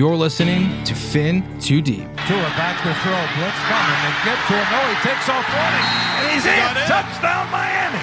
[0.00, 1.98] You're listening to Fin Too Deep.
[1.98, 3.20] Tua back to throw.
[3.36, 4.00] Blitz coming.
[4.00, 4.64] They get to him.
[4.72, 5.86] No, he takes off running.
[6.16, 6.56] And he's in.
[6.56, 6.88] in.
[6.88, 8.00] Touchdown, Miami.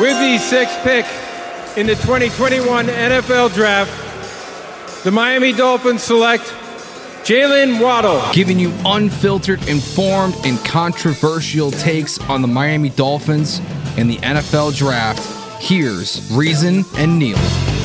[0.00, 1.04] With the sixth pick
[1.76, 6.44] in the 2021 NFL Draft, the Miami Dolphins select
[7.24, 8.22] Jalen Waddle.
[8.32, 13.60] Giving you unfiltered, informed, and controversial takes on the Miami Dolphins
[13.98, 15.20] and the NFL Draft.
[15.62, 17.75] Here's Reason and Neil.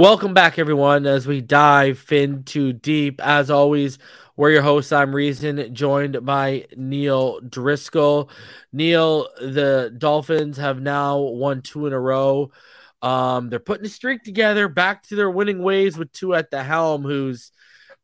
[0.00, 3.20] Welcome back, everyone, as we dive into deep.
[3.22, 3.98] As always,
[4.34, 4.92] we're your hosts.
[4.92, 8.30] I'm Reason, joined by Neil Driscoll.
[8.72, 12.50] Neil, the Dolphins have now won two in a row.
[13.02, 16.62] Um, they're putting a streak together, back to their winning ways with Tua at the
[16.62, 17.52] helm, who's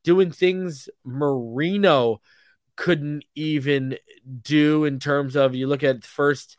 [0.03, 2.21] doing things Marino
[2.75, 3.97] couldn't even
[4.43, 6.57] do in terms of you look at first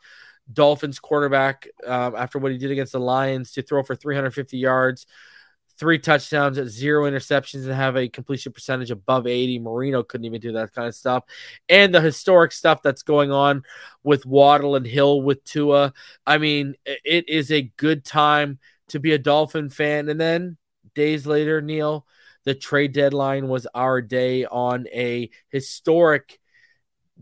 [0.51, 5.05] Dolphins quarterback um, after what he did against the Lions to throw for 350 yards,
[5.79, 9.59] three touchdowns at zero interceptions, and have a completion percentage above 80.
[9.59, 11.23] Marino couldn't even do that kind of stuff.
[11.69, 13.63] And the historic stuff that's going on
[14.03, 15.93] with Waddle and Hill with Tua.
[16.27, 20.09] I mean, it is a good time to be a Dolphin fan.
[20.09, 20.57] And then
[20.95, 22.05] days later, Neil,
[22.43, 26.39] the trade deadline was our day on a historic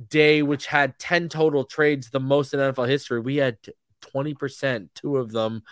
[0.09, 3.19] day, which had 10 total trades, the most in NFL history.
[3.19, 3.57] We had
[4.15, 5.63] 20%, two of them.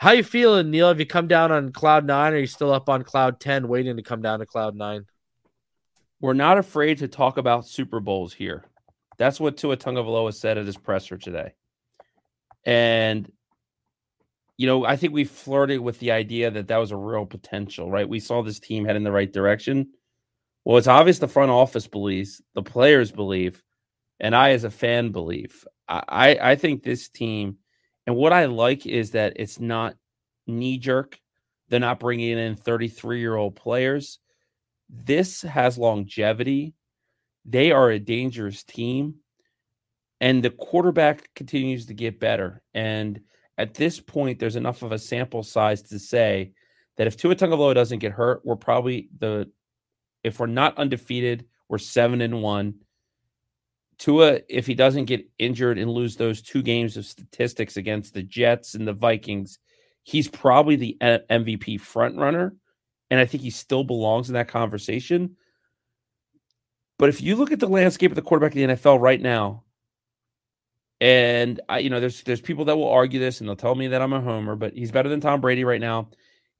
[0.00, 0.88] How you feeling, Neil?
[0.88, 3.68] Have you come down on cloud nine or are you still up on cloud 10
[3.68, 5.04] waiting to come down to cloud nine?
[6.20, 8.64] We're not afraid to talk about Super Bowls here.
[9.18, 11.52] That's what Tua Tagovailoa said at his presser today.
[12.64, 13.30] And,
[14.56, 17.90] you know, I think we flirted with the idea that that was a real potential,
[17.90, 18.08] right?
[18.08, 19.88] We saw this team head in the right direction
[20.64, 23.62] well, it's obvious the front office believes, the players believe,
[24.18, 25.66] and I as a fan believe.
[25.88, 27.56] I, I think this team,
[28.10, 29.94] and what I like is that it's not
[30.48, 31.16] knee jerk.
[31.68, 34.18] They're not bringing in 33 year old players.
[34.88, 36.74] This has longevity.
[37.44, 39.14] They are a dangerous team.
[40.20, 42.62] And the quarterback continues to get better.
[42.74, 43.20] And
[43.56, 46.50] at this point, there's enough of a sample size to say
[46.96, 49.48] that if Tua Tagovailoa doesn't get hurt, we're probably the
[50.24, 52.74] if we're not undefeated, we're seven and one.
[54.00, 58.22] Tua, if he doesn't get injured and lose those two games of statistics against the
[58.22, 59.58] Jets and the Vikings,
[60.04, 62.54] he's probably the MVP front runner.
[63.10, 65.36] And I think he still belongs in that conversation.
[66.98, 69.64] But if you look at the landscape of the quarterback in the NFL right now,
[70.98, 73.88] and I, you know, there's there's people that will argue this and they'll tell me
[73.88, 76.08] that I'm a homer, but he's better than Tom Brady right now.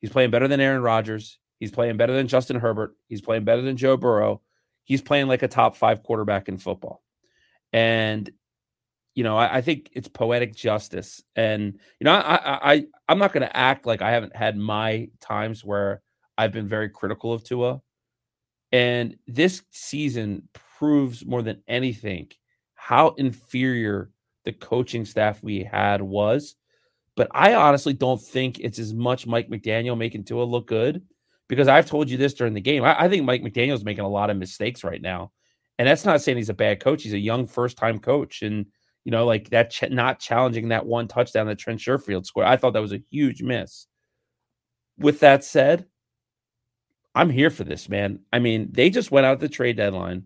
[0.00, 1.38] He's playing better than Aaron Rodgers.
[1.58, 2.96] He's playing better than Justin Herbert.
[3.06, 4.42] He's playing better than Joe Burrow.
[4.84, 7.02] He's playing like a top five quarterback in football.
[7.72, 8.31] And,
[9.14, 11.22] you know, I, I think it's poetic justice.
[11.36, 15.08] And, you know, I, I, I'm not going to act like I haven't had my
[15.20, 16.03] times where
[16.38, 17.80] I've been very critical of Tua.
[18.72, 20.48] And this season
[20.78, 22.28] proves more than anything
[22.75, 24.10] how inferior
[24.44, 26.56] the coaching staff we had was.
[27.16, 31.03] But I honestly don't think it's as much Mike McDaniel making Tua look good
[31.48, 32.84] because I've told you this during the game.
[32.84, 35.32] I, I think Mike McDaniel's making a lot of mistakes right now.
[35.80, 37.02] And that's not saying he's a bad coach.
[37.02, 38.42] He's a young first time coach.
[38.42, 38.66] And,
[39.04, 42.46] you know, like that, ch- not challenging that one touchdown that Trent Sherfield scored.
[42.46, 43.86] I thought that was a huge miss.
[44.98, 45.86] With that said,
[47.14, 48.20] I'm here for this, man.
[48.30, 50.24] I mean, they just went out the trade deadline.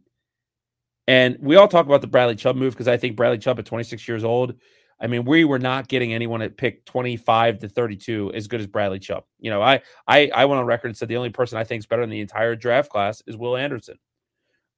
[1.06, 3.66] And we all talk about the Bradley Chubb move because I think Bradley Chubb at
[3.66, 4.54] 26 years old
[5.00, 8.66] I mean, we were not getting anyone at pick 25 to 32 as good as
[8.66, 9.24] Bradley Chubb.
[9.38, 11.80] You know, I I I went on record and said the only person I think
[11.80, 13.98] is better in the entire draft class is Will Anderson.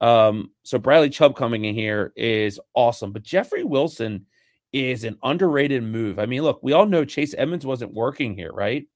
[0.00, 4.26] Um, so Bradley Chubb coming in here is awesome, but Jeffrey Wilson
[4.72, 6.18] is an underrated move.
[6.18, 8.87] I mean, look, we all know Chase Edmonds wasn't working here, right?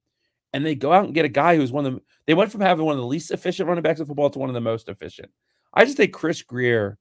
[0.53, 2.61] And they go out and get a guy who's one of the they went from
[2.61, 4.89] having one of the least efficient running backs in football to one of the most
[4.89, 5.31] efficient.
[5.73, 6.99] I just think Chris Grier,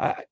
[0.00, 0.24] I,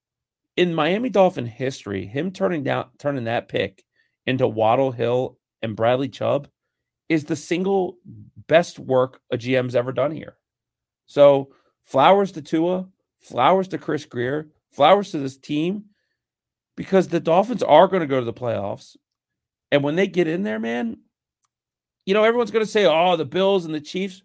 [0.56, 3.84] in Miami Dolphin history, him turning down turning that pick
[4.26, 6.48] into Waddle Hill and Bradley Chubb
[7.08, 7.98] is the single
[8.46, 10.36] best work a GM's ever done here.
[11.06, 11.50] So
[11.82, 12.88] flowers to Tua,
[13.24, 15.86] flowers to Chris Grier, flowers to this team,
[16.76, 18.96] because the Dolphins are going to go to the playoffs.
[19.72, 20.98] And when they get in there, man,
[22.06, 24.22] you know, everyone's going to say, oh, the Bills and the Chiefs.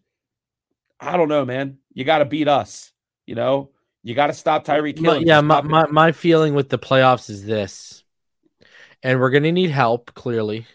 [1.00, 1.78] I don't know, man.
[1.94, 2.92] You got to beat us.
[3.25, 3.72] You know,
[4.04, 5.24] you got to stop Tyreek Hill.
[5.24, 8.04] Yeah, my, my, my feeling with the playoffs is this.
[9.04, 10.66] and we're going to need help clearly.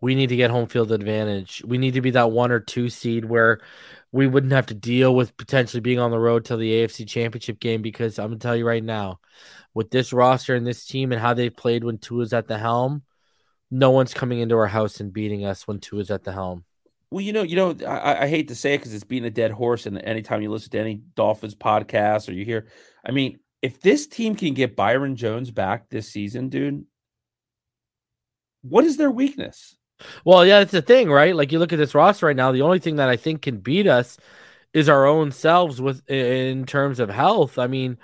[0.00, 1.62] We need to get home field advantage.
[1.66, 3.60] We need to be that one or two seed where
[4.16, 7.60] we wouldn't have to deal with potentially being on the road till the AFC Championship
[7.60, 9.20] game because I'm to tell you right now,
[9.74, 13.02] with this roster and this team and how they played when Tua's at the helm,
[13.70, 16.64] no one's coming into our house and beating us when Tua's at the helm.
[17.10, 19.30] Well, you know, you know, I, I hate to say it because it's being a
[19.30, 22.68] dead horse, and anytime you listen to any Dolphins podcast or you hear,
[23.04, 26.86] I mean, if this team can get Byron Jones back this season, dude,
[28.62, 29.76] what is their weakness?
[30.24, 31.34] Well, yeah, it's the thing, right?
[31.34, 33.58] Like you look at this roster right now, the only thing that I think can
[33.58, 34.18] beat us
[34.72, 37.58] is our own selves with in terms of health.
[37.58, 37.98] I mean,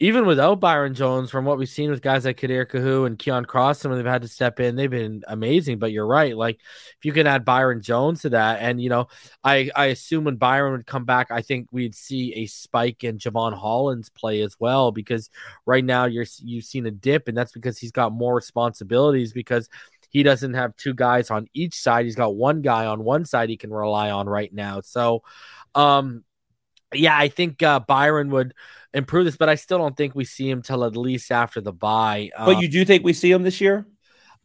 [0.00, 3.46] even without Byron Jones, from what we've seen with guys like Kader Kohou and Keion
[3.46, 4.76] Cross, some of them have had to step in.
[4.76, 5.78] They've been amazing.
[5.78, 6.36] But you're right.
[6.36, 6.60] Like
[6.98, 9.08] if you can add Byron Jones to that, and you know,
[9.44, 13.18] I I assume when Byron would come back, I think we'd see a spike in
[13.18, 14.92] Jevon Holland's play as well.
[14.92, 15.30] Because
[15.66, 19.68] right now you're you've seen a dip, and that's because he's got more responsibilities because
[20.08, 22.04] he doesn't have two guys on each side.
[22.04, 24.80] He's got one guy on one side he can rely on right now.
[24.80, 25.22] So,
[25.74, 26.24] um,
[26.94, 28.54] yeah, I think uh, Byron would
[28.94, 31.72] improve this, but I still don't think we see him till at least after the
[31.72, 32.30] bye.
[32.36, 33.86] Um, but you do think we see him this year?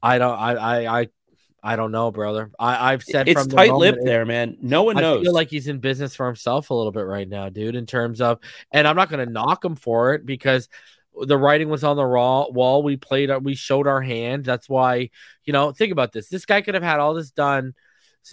[0.02, 0.38] I don't.
[0.38, 1.08] I I I,
[1.66, 2.52] I don't know, brother.
[2.60, 4.58] I, I've said it's tight lip there, man.
[4.62, 5.22] No one knows.
[5.22, 7.76] I feel like he's in business for himself a little bit right now, dude.
[7.76, 8.40] In terms of,
[8.72, 10.68] and I'm not going to knock him for it because
[11.22, 12.84] the writing was on the raw wall.
[12.84, 14.46] We played, uh, we showed our hand.
[14.46, 15.10] That's why,
[15.46, 16.30] you know, think about this.
[16.30, 17.74] This guy could have had all this done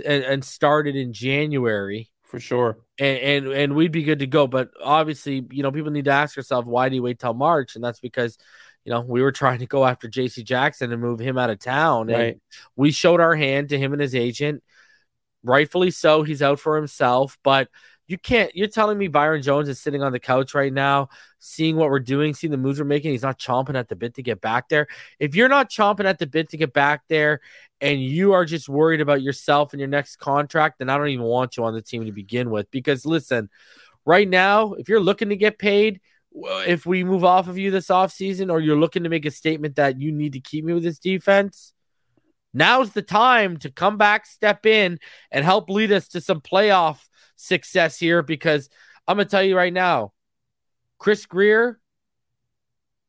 [0.05, 2.79] and, and started in January for sure.
[2.99, 4.47] And, and and we'd be good to go.
[4.47, 7.75] But obviously, you know, people need to ask yourself, why do you wait till March?
[7.75, 8.39] And that's because,
[8.85, 11.59] you know, we were trying to go after JC Jackson and move him out of
[11.59, 12.09] town.
[12.09, 12.41] And right.
[12.77, 14.63] we showed our hand to him and his agent.
[15.43, 17.37] Rightfully so, he's out for himself.
[17.43, 17.69] But
[18.11, 21.77] you can't you're telling me Byron Jones is sitting on the couch right now, seeing
[21.77, 23.13] what we're doing, seeing the moves we're making.
[23.13, 24.89] He's not chomping at the bit to get back there.
[25.21, 27.41] If you're not chomping at the bit to get back there
[27.81, 31.25] and you are just worried about yourself and your next contract, then I don't even
[31.25, 32.69] want you on the team to begin with.
[32.73, 33.49] Because listen,
[34.05, 36.01] right now, if you're looking to get paid,
[36.67, 39.77] if we move off of you this offseason, or you're looking to make a statement
[39.77, 41.75] that you need to keep me with this defense,
[42.53, 44.99] now's the time to come back, step in,
[45.31, 47.07] and help lead us to some playoff
[47.41, 48.23] success here.
[48.23, 48.69] Because
[49.07, 50.13] I'm gonna tell you right now,
[50.99, 51.81] Chris Grier,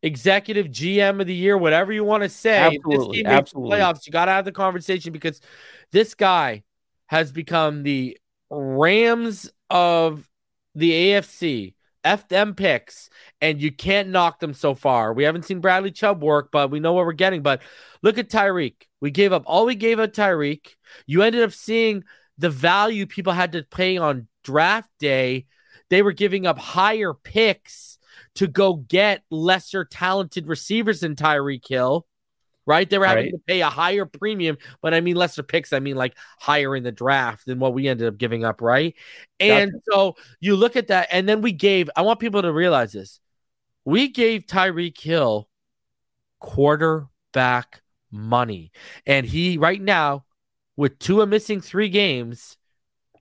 [0.01, 2.57] executive GM of the year, whatever you want to say.
[2.75, 3.77] Absolutely, absolutely.
[3.77, 5.41] Playoffs, you got to have the conversation because
[5.91, 6.63] this guy
[7.07, 8.17] has become the
[8.49, 10.27] Rams of
[10.75, 11.75] the AFC.
[12.03, 13.11] F them picks,
[13.41, 15.13] and you can't knock them so far.
[15.13, 17.43] We haven't seen Bradley Chubb work, but we know what we're getting.
[17.43, 17.61] But
[18.01, 18.73] look at Tyreek.
[19.01, 20.75] We gave up all we gave up Tyreek.
[21.05, 22.03] You ended up seeing
[22.37, 25.45] the value people had to pay on draft day.
[25.89, 27.97] They were giving up higher picks
[28.35, 32.07] to go get lesser talented receivers than Tyreek Hill,
[32.65, 32.89] right?
[32.89, 33.31] They were having right.
[33.33, 35.73] to pay a higher premium, but I mean lesser picks.
[35.73, 38.95] I mean like higher in the draft than what we ended up giving up, right?
[39.39, 39.83] And gotcha.
[39.91, 41.89] so you look at that, and then we gave.
[41.95, 43.19] I want people to realize this:
[43.85, 45.49] we gave Tyreek Hill
[46.39, 47.81] quarterback
[48.11, 48.71] money,
[49.05, 50.25] and he right now
[50.81, 52.57] with Tua missing three games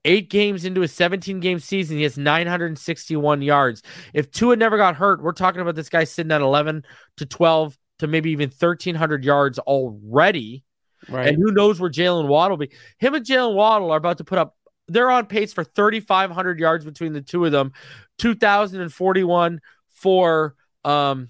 [0.07, 3.83] Eight games into a 17 game season, he has 961 yards.
[4.15, 6.85] If Tua never got hurt, we're talking about this guy sitting at 11
[7.19, 10.65] to 12 to maybe even 1,300 yards already.
[11.07, 11.29] Right.
[11.29, 12.73] And who knows where Jalen Waddle will be.
[12.97, 14.57] Him and Jalen Waddle are about to put up,
[14.89, 17.73] they're on pace for 3,500 yards between the two of them,
[18.17, 19.61] 2,041
[19.97, 21.29] for um,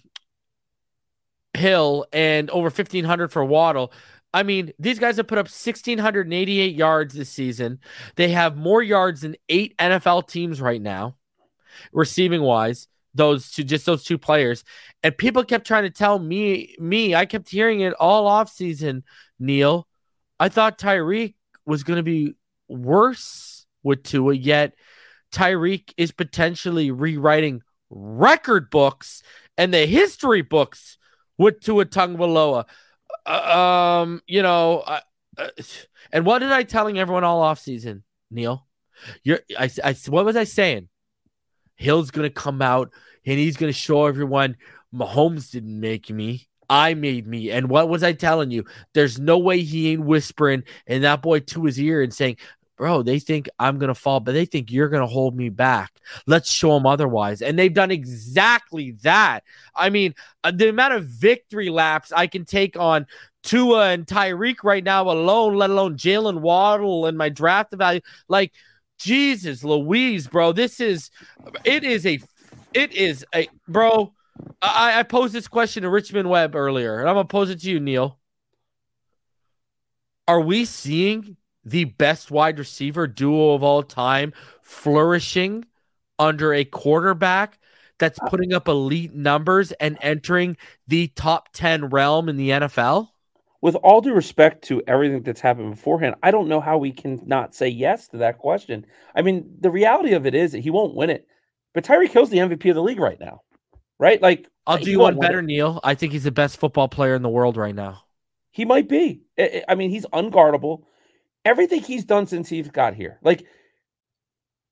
[1.55, 3.93] Hill and over 1,500 for Waddle.
[4.33, 7.81] I mean, these guys have put up 1,688 yards this season.
[8.17, 11.17] They have more yards than eight NFL teams right now,
[11.93, 12.87] receiving wise.
[13.13, 14.63] Those two, just those two players,
[15.03, 19.03] and people kept trying to tell me, me, I kept hearing it all off season.
[19.37, 19.89] Neil,
[20.39, 21.35] I thought Tyreek
[21.67, 22.35] was going to be
[22.69, 24.75] worse with Tua, yet
[25.33, 29.25] Tyreek is potentially rewriting record books
[29.59, 30.97] and the history books
[31.37, 32.67] with Tua Tagovailoa.
[33.27, 35.01] Uh, um, you know, uh,
[36.13, 38.67] and what did I telling everyone all off season, Neil?
[39.23, 40.89] You're, I, I, what was I saying?
[41.77, 42.91] Hill's gonna come out
[43.25, 44.57] and he's gonna show everyone
[44.95, 46.49] Mahomes didn't make me.
[46.69, 47.51] I made me.
[47.51, 48.65] And what was I telling you?
[48.95, 52.37] There's no way he ain't whispering in that boy to his ear and saying,
[52.81, 55.51] bro, they think I'm going to fall, but they think you're going to hold me
[55.51, 55.93] back.
[56.27, 57.43] Let's show them otherwise.
[57.43, 59.45] And they've done exactly that.
[59.77, 63.07] I mean, uh, the amount of victory laps I can take on
[63.43, 68.01] Tua and Tyreek right now alone, let alone Jalen Waddle and my draft value.
[68.29, 68.55] Like,
[68.99, 70.53] Jesus Louise, bro.
[70.53, 71.11] This is,
[71.65, 72.19] it is a,
[72.73, 74.15] it is a, bro.
[74.63, 77.71] I, I posed this question to Richmond Webb earlier, and I'm gonna pose it to
[77.71, 78.19] you, Neil.
[80.27, 85.65] Are we seeing the best wide receiver duo of all time flourishing
[86.19, 87.59] under a quarterback
[87.99, 90.57] that's uh, putting up elite numbers and entering
[90.89, 93.09] the top 10 realm in the NFL?
[93.61, 97.21] With all due respect to everything that's happened beforehand, I don't know how we can
[97.27, 98.87] not say yes to that question.
[99.15, 101.27] I mean, the reality of it is that he won't win it,
[101.75, 103.43] but Tyreek Hill's the MVP of the league right now,
[103.99, 104.21] right?
[104.21, 105.43] Like, I'll do you one better.
[105.43, 105.81] Neil.
[105.85, 108.05] I think he's the best football player in the world right now.
[108.51, 109.23] He might be.
[109.69, 110.83] I mean, he's unguardable.
[111.45, 113.47] Everything he's done since he's got here, like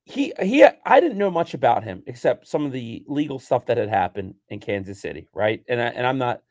[0.04, 0.64] he he.
[0.64, 4.34] I didn't know much about him except some of the legal stuff that had happened
[4.48, 5.62] in Kansas City, right?
[5.68, 6.42] And I, and I'm not.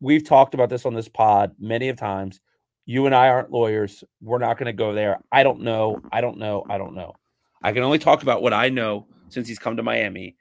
[0.00, 2.40] We've talked about this on this pod many of times.
[2.86, 4.04] You and I aren't lawyers.
[4.20, 5.20] We're not going to go there.
[5.32, 6.00] I don't know.
[6.12, 6.64] I don't know.
[6.68, 7.14] I don't know.
[7.62, 10.36] I can only talk about what I know since he's come to Miami.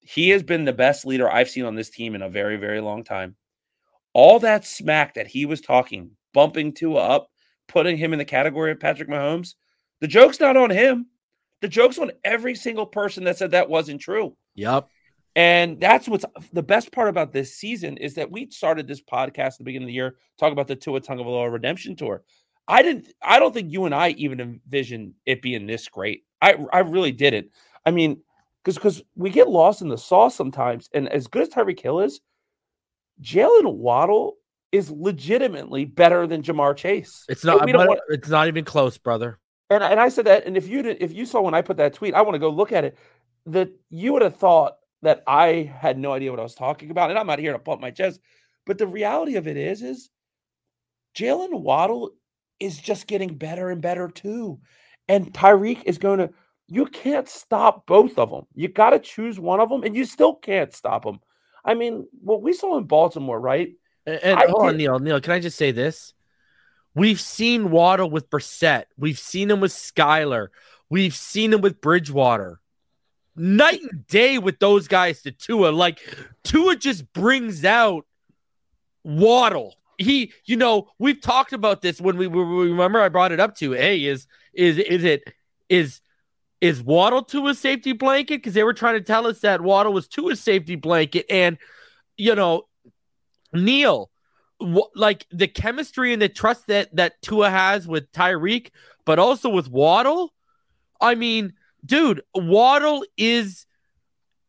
[0.00, 2.80] He has been the best leader I've seen on this team in a very, very
[2.80, 3.36] long time.
[4.12, 7.30] All that smack that he was talking, bumping Tua up,
[7.68, 9.54] putting him in the category of Patrick Mahomes,
[10.00, 11.06] the joke's not on him.
[11.60, 14.36] The joke's on every single person that said that wasn't true.
[14.54, 14.88] Yep.
[15.36, 19.38] And that's what's the best part about this season is that we started this podcast
[19.38, 22.24] at the beginning of the year talking about the Tua Tagovailoa redemption tour.
[22.66, 23.08] I didn't.
[23.22, 26.24] I don't think you and I even envisioned it being this great.
[26.42, 27.50] I I really didn't.
[27.86, 28.20] I mean,
[28.64, 30.90] because because we get lost in the sauce sometimes.
[30.92, 32.20] And as good as Tyreek Hill is,
[33.22, 34.37] Jalen Waddle
[34.72, 37.24] is legitimately better than Ja'Marr Chase.
[37.28, 37.64] It's not.
[37.64, 39.38] We don't but want- it's not even close, brother.
[39.70, 41.78] and and I said that, and if you did, if you saw when I put
[41.78, 42.98] that tweet, I want to go look at it.
[43.46, 47.10] That you would have thought that I had no idea what I was talking about,
[47.10, 48.20] and I'm not here to pump my chest.
[48.66, 50.10] But the reality of it is, is
[51.16, 52.10] Jalen Waddle
[52.60, 54.60] is just getting better and better too,
[55.08, 56.30] and Tyreek is going to.
[56.70, 58.44] You can't stop both of them.
[58.54, 61.20] You got to choose one of them, and you still can't stop them.
[61.64, 63.70] I mean, what we saw in Baltimore, right?
[64.08, 64.98] And, and hold on, Neil.
[64.98, 66.14] Neil, can I just say this?
[66.94, 68.84] We've seen Waddle with Brissett.
[68.96, 70.48] We've seen him with Skylar.
[70.90, 72.60] We've seen him with Bridgewater.
[73.36, 75.68] Night and day with those guys to Tua.
[75.70, 76.00] Like
[76.42, 78.06] Tua just brings out
[79.04, 79.74] Waddle.
[79.98, 83.40] He, you know, we've talked about this when we, we we- remember I brought it
[83.40, 83.72] up to.
[83.72, 85.22] Hey, is is is it
[85.68, 86.00] is
[86.60, 88.38] is Waddle to a safety blanket?
[88.38, 91.58] Because they were trying to tell us that Waddle was to a safety blanket, and
[92.16, 92.67] you know,
[93.52, 94.10] Neil,
[94.62, 98.70] wh- like the chemistry and the trust that that Tua has with Tyreek,
[99.04, 100.32] but also with Waddle.
[101.00, 103.66] I mean, dude, Waddle is.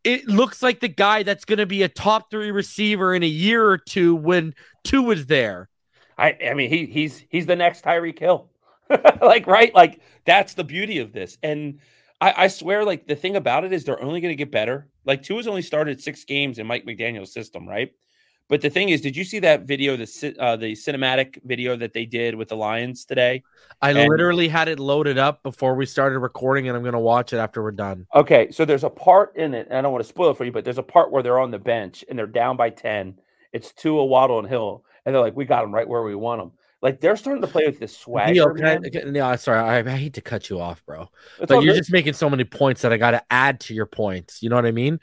[0.05, 3.27] It looks like the guy that's going to be a top three receiver in a
[3.27, 5.69] year or two when Tua is there.
[6.17, 8.49] I, I mean, he he's he's the next Tyreek Hill,
[9.21, 11.37] like right, like that's the beauty of this.
[11.43, 11.79] And
[12.21, 14.87] I, I swear, like the thing about it is they're only going to get better.
[15.05, 17.91] Like Tua's only started six games in Mike McDaniel's system, right?
[18.49, 21.93] But the thing is, did you see that video, the uh, the cinematic video that
[21.93, 23.43] they did with the Lions today?
[23.79, 26.99] I And- literally had it loaded up before we started recording, and I'm going to
[26.99, 28.07] watch it after we're done.
[28.15, 30.45] Okay, so there's a part in it, and I don't want to spoil it for
[30.45, 33.13] you, but there's a part where they're on the bench and they're down by 10.
[33.53, 36.15] It's two a Waddle, and Hill, and they're like, we got them right where we
[36.15, 36.51] want them.
[36.81, 38.31] Like they're starting to play with this swagger.
[38.31, 41.09] Neil, can I, can- Neil, sorry, I, I hate to cut you off, bro.
[41.39, 41.79] It's but you're good.
[41.79, 44.41] just making so many points that I got to add to your points.
[44.41, 44.99] You know what I mean?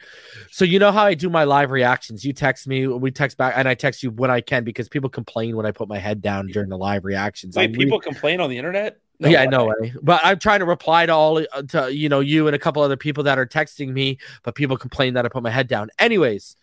[0.50, 2.24] So you know how I do my live reactions.
[2.24, 5.10] You text me, we text back, and I text you when I can because people
[5.10, 7.56] complain when I put my head down during the live reactions.
[7.56, 8.98] Wait, re- people complain on the internet?
[9.18, 9.46] yeah, way.
[9.46, 9.92] no way.
[10.02, 12.82] But I'm trying to reply to all uh, to you know you and a couple
[12.82, 15.90] other people that are texting me, but people complain that I put my head down.
[15.98, 16.56] Anyways,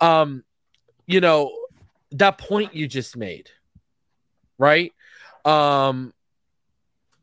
[0.00, 0.44] um,
[1.06, 1.52] you know
[2.12, 3.50] that point you just made,
[4.58, 4.92] right?
[5.44, 6.12] Um,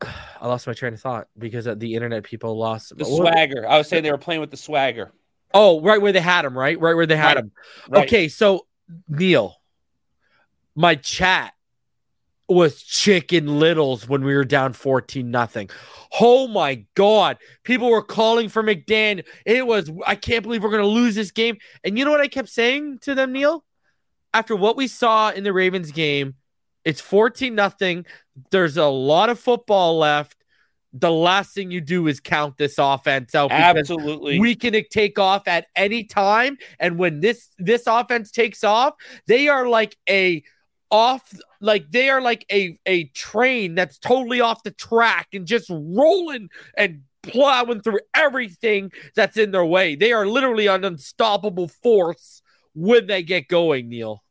[0.02, 3.68] I lost my train of thought because the internet people lost The swagger.
[3.68, 5.12] I was saying they were playing with the swagger.
[5.54, 6.78] Oh, right where they had him, right?
[6.80, 7.38] Right where they had Right.
[7.38, 7.52] him.
[7.88, 8.04] Right.
[8.04, 8.66] Okay, so
[9.08, 9.60] Neil,
[10.74, 11.52] my chat
[12.48, 15.70] was chicken littles when we were down 14 nothing.
[16.20, 17.38] Oh my god.
[17.62, 19.24] People were calling for McDaniel.
[19.46, 21.58] It was I can't believe we're gonna lose this game.
[21.84, 23.64] And you know what I kept saying to them, Neil?
[24.34, 26.34] After what we saw in the Ravens game,
[26.84, 28.06] it's 14 nothing.
[28.50, 30.36] There's a lot of football left.
[30.94, 34.38] The last thing you do is count this offense out Absolutely.
[34.38, 38.92] we can take off at any time and when this this offense takes off
[39.26, 40.42] they are like a
[40.90, 45.70] off like they are like a a train that's totally off the track and just
[45.70, 52.42] rolling and plowing through everything that's in their way they are literally an unstoppable force
[52.74, 54.22] when they get going neil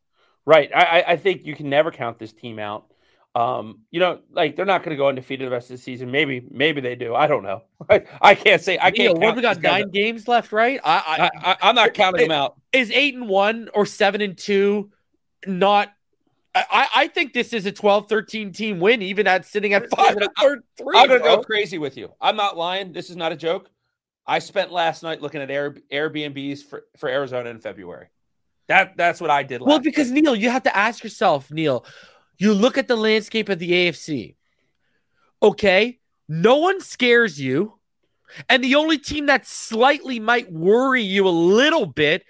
[0.44, 0.70] right.
[0.74, 2.86] I, I- I think you can never count this team out.
[3.34, 6.10] Um, you know, like they're not going to go undefeated the rest of the season.
[6.10, 7.14] Maybe, maybe they do.
[7.14, 7.62] I don't know.
[7.88, 8.78] I, I can't say.
[8.78, 9.14] I can't.
[9.14, 10.78] what count we got these guys nine games left, right?
[10.84, 12.60] I, I, I, I, I'm not counting them out.
[12.74, 14.90] is eight and one or seven and two
[15.46, 15.92] not
[16.54, 20.28] I, I think this is a 12-13 team win, even at sitting at five and
[20.38, 20.94] third three.
[20.98, 22.12] I'm gonna go crazy with you.
[22.20, 22.92] I'm not lying.
[22.92, 23.70] This is not a joke.
[24.26, 28.08] I spent last night looking at Air, Airbnbs for, for Arizona in February.
[28.68, 29.60] That that's what I did.
[29.60, 30.22] Last Well, because night.
[30.22, 31.84] Neil, you have to ask yourself, Neil,
[32.38, 34.36] you look at the landscape of the AFC.
[35.42, 37.78] Okay, no one scares you.
[38.48, 42.24] And the only team that slightly might worry you a little bit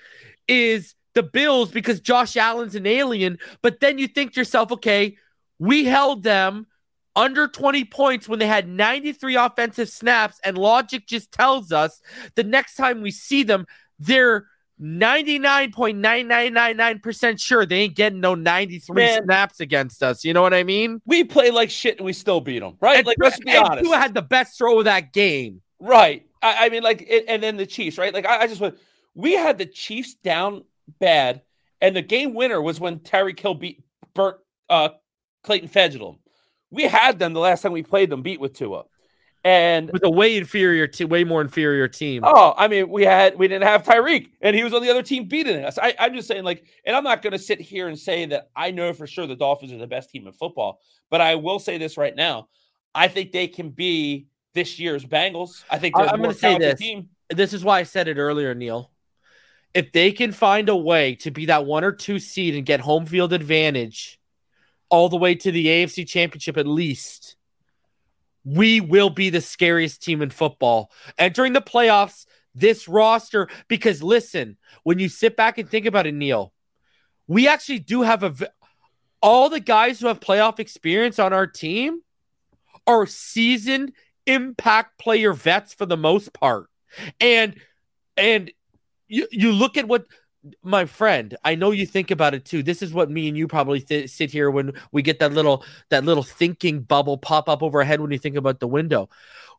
[0.49, 3.39] is the Bills because Josh Allen's an alien.
[3.63, 5.17] But then you think to yourself, okay,
[5.59, 6.67] we held them
[7.15, 12.01] under 20 points when they had 93 offensive snaps, and logic just tells us
[12.35, 13.67] the next time we see them,
[13.99, 14.47] they're
[14.83, 19.23] 99.9999% sure they ain't getting no 93 Man.
[19.25, 20.25] snaps against us.
[20.25, 21.01] You know what I mean?
[21.07, 22.99] we play like shit and we still beat them, right?
[22.99, 25.63] And like let's be and honest, Tua had the best throw of that game.
[25.79, 26.27] right?
[26.43, 28.13] I, I mean, like, it, and then the Chiefs, right?
[28.13, 28.77] Like, I, I just went.
[29.15, 30.65] We had the Chiefs down
[30.99, 31.43] bad,
[31.81, 33.85] and the game winner was when Tyreek Hill beat
[34.15, 34.89] Burt uh,
[35.45, 36.19] Clayton Fedulum.
[36.71, 38.85] We had them the last time we played them beat with Tua,
[39.45, 42.23] and With a way inferior, te- way more inferior team.
[42.25, 45.03] Oh, I mean, we had we didn't have Tyreek, and he was on the other
[45.03, 45.79] team beating us.
[45.79, 48.51] I, I'm just saying, like, and I'm not going to sit here and say that
[48.55, 50.81] I know for sure the Dolphins are the best team in football,
[51.11, 52.49] but I will say this right now:
[52.95, 55.65] I think they can be this year's Bengals.
[55.69, 56.79] I think I'm going gonna to say this.
[56.79, 57.09] Team.
[57.29, 58.93] This is why I said it earlier, Neil.
[59.75, 62.81] If they can find a way to be that one or two seed and get
[62.81, 64.21] home field advantage
[64.89, 67.37] all the way to the AFC championship at least,
[68.45, 70.91] we will be the scariest team in football.
[71.19, 76.13] Entering the playoffs, this roster, because listen, when you sit back and think about it,
[76.13, 76.53] Neil,
[77.27, 78.35] we actually do have a
[79.23, 82.01] all the guys who have playoff experience on our team
[82.87, 83.93] are seasoned
[84.27, 86.69] impact player vets for the most part.
[87.21, 87.55] And
[88.17, 88.51] and
[89.09, 90.07] you you look at what
[90.63, 92.63] my friend, I know you think about it too.
[92.63, 95.65] This is what me and you probably th- sit here when we get that little
[95.91, 99.09] that little thinking bubble pop up over our head when you think about the window.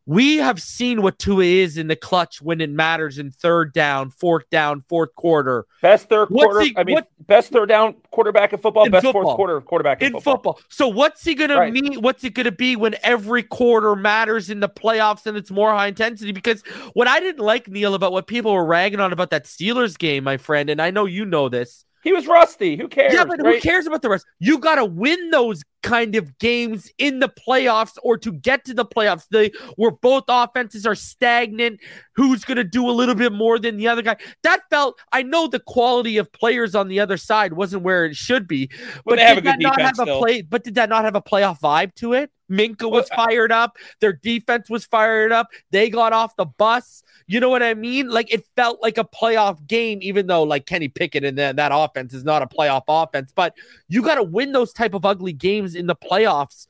[0.06, 4.10] We have seen what Tua is in the clutch when it matters in third down,
[4.10, 6.62] fourth down, fourth quarter Best third What's quarter.
[6.66, 8.84] he- I mean, what- best third down quarterback in football.
[8.86, 9.24] In best football.
[9.24, 10.60] fourth quarter quarterback in, in football.
[10.70, 11.72] So what's he gonna Right.
[11.72, 12.02] mean?
[12.02, 15.88] What's it gonna be when every quarter matters in the playoffs and it's more high
[15.88, 16.34] intensity?
[16.34, 16.64] Because
[16.94, 20.26] what I didn't like, Neil, about what people were ragging on about that Steelers game,
[20.26, 21.86] my friend, and I know you know this.
[22.04, 22.76] He was rusty.
[22.76, 23.14] Who cares?
[23.14, 24.26] yeah, but who cares about the rest?
[24.40, 28.86] You gotta win those kind of games in the playoffs or to get to the
[28.86, 29.28] playoffs.
[29.30, 31.80] They where both offenses are stagnant.
[32.16, 34.18] Who's gonna do a little bit more than the other guy?
[34.44, 38.16] That felt I know the quality of players on the other side wasn't where it
[38.16, 38.70] should be.
[39.06, 40.42] But did that not have a play?
[40.42, 42.32] But did that not have a playoff vibe to it?
[42.54, 43.78] Minkah was fired up.
[44.00, 45.48] Their defense was fired up.
[45.72, 47.04] They got off the bus.
[47.28, 48.10] You know what I mean?
[48.10, 51.72] Like it felt like a playoff game, even though like Kenny Pickett and that, that
[51.74, 53.32] offense is not a playoff offense.
[53.34, 53.56] But
[53.88, 56.68] you got to win those type of ugly games in the playoffs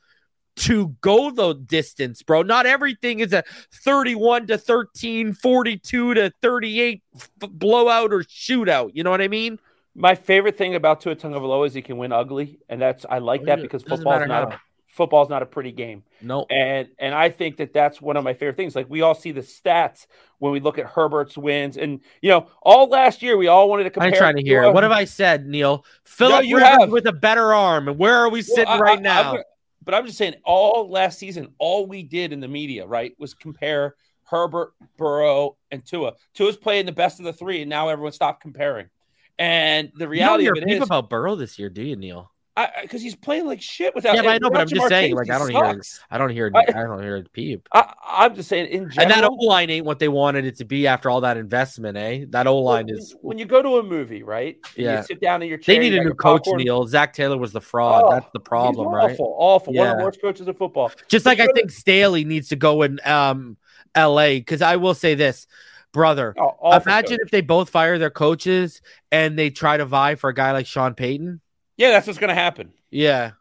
[0.56, 2.44] to go the distance, bro.
[2.44, 3.44] Not everything is a
[3.84, 8.92] 31 to 13, 42 to 38 f- blowout or shootout.
[8.94, 9.60] You know what I mean?
[9.96, 13.42] My favorite thing about Tua Tagovailoa is he can win ugly, and that's I like
[13.42, 14.60] oh, that because Doesn't football's not a
[14.94, 16.04] football's not a pretty game.
[16.22, 16.46] No.
[16.50, 18.76] And and I think that that's one of my favorite things.
[18.76, 20.06] Like we all see the stats
[20.40, 23.86] when we look at Herbert's wins, and you know, all last year we all wanted
[23.86, 24.10] to compare.
[24.12, 25.84] I'm trying to hear What have I said, Neil?
[26.04, 26.90] Philip you Rivers have.
[26.92, 27.88] with a better arm.
[27.88, 29.34] And where are we Well, sitting I- right I- now?
[29.36, 29.44] I'm
[29.86, 33.34] but I'm just saying, all last season, all we did in the media, right, was
[33.34, 36.14] compare Herbert, Burrow, and Tua.
[36.34, 38.90] Tua's playing the best of the three, and now everyone stopped comparing.
[39.38, 41.96] And the you don't reality hear of it is, about Burrow this year, do you,
[41.98, 42.32] Neil?
[42.56, 44.16] Because he's playing like shit without.
[44.16, 46.52] Yeah, but I know, but I'm just saying, like, I don't hear I don't hear.
[46.54, 47.68] I- I, don't hear peep.
[47.74, 50.58] I, I'm just saying, in general, And that O line ain't what they wanted it
[50.58, 52.26] to be after all that investment, eh?
[52.30, 53.16] That O line is.
[53.22, 54.58] when you go to a movie, right?
[54.76, 54.98] Yeah.
[55.00, 55.76] you sit down in your chair.
[55.76, 56.64] They need a new coach, popcorn.
[56.64, 56.86] Neil.
[56.86, 58.04] Zac Taylor was the fraud.
[58.06, 59.12] Oh, That's the problem, He's right?
[59.14, 59.74] Awful, awful.
[59.74, 60.92] One of the worst coaches in football.
[61.08, 63.58] Just But like I think Staley needs to go in um,
[63.96, 64.40] L.A.
[64.40, 65.48] Because I will say this,
[65.92, 66.36] brother.
[66.38, 67.26] Oh, Imagine coach.
[67.26, 70.68] if they both fire their coaches and they try to vie for a guy like
[70.68, 71.42] Sean Payton.
[71.78, 72.74] Yeah, that's what's going to happen.
[72.90, 73.32] Yeah,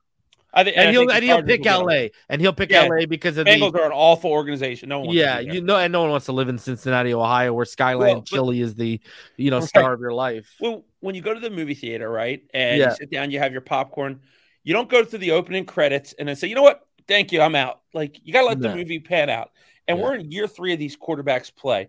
[0.55, 1.83] I think, and, I he'll and he'll pick will get him.
[1.83, 2.11] L.A.
[2.29, 2.85] and he'll pick Yeah.
[2.85, 3.07] L.A.
[3.07, 4.89] because of Bengals the are an awful organization.
[4.89, 5.07] No one.
[5.09, 7.65] Wants yeah, to you know, and no one wants to live in Cincinnati, Ohio, where
[7.65, 9.01] Skyline Well, Chili is the
[9.37, 9.69] you know Right.
[9.69, 10.55] star of your life.
[10.61, 12.91] Well, when you go to the movie theater, right, and Yeah.
[12.91, 14.21] you sit down, you have your popcorn.
[14.65, 16.87] You don't go through the opening credits and then say, "You know what?
[17.09, 18.69] Thank you, I'm out." Like you got to let No.
[18.71, 19.51] the movie pan out.
[19.89, 20.05] And Yeah.
[20.05, 21.89] we're in year three of these quarterbacks play,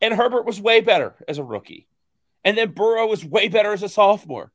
[0.00, 1.86] and Herbert was way better as a rookie,
[2.44, 4.50] and then Burrow was way better as a sophomore,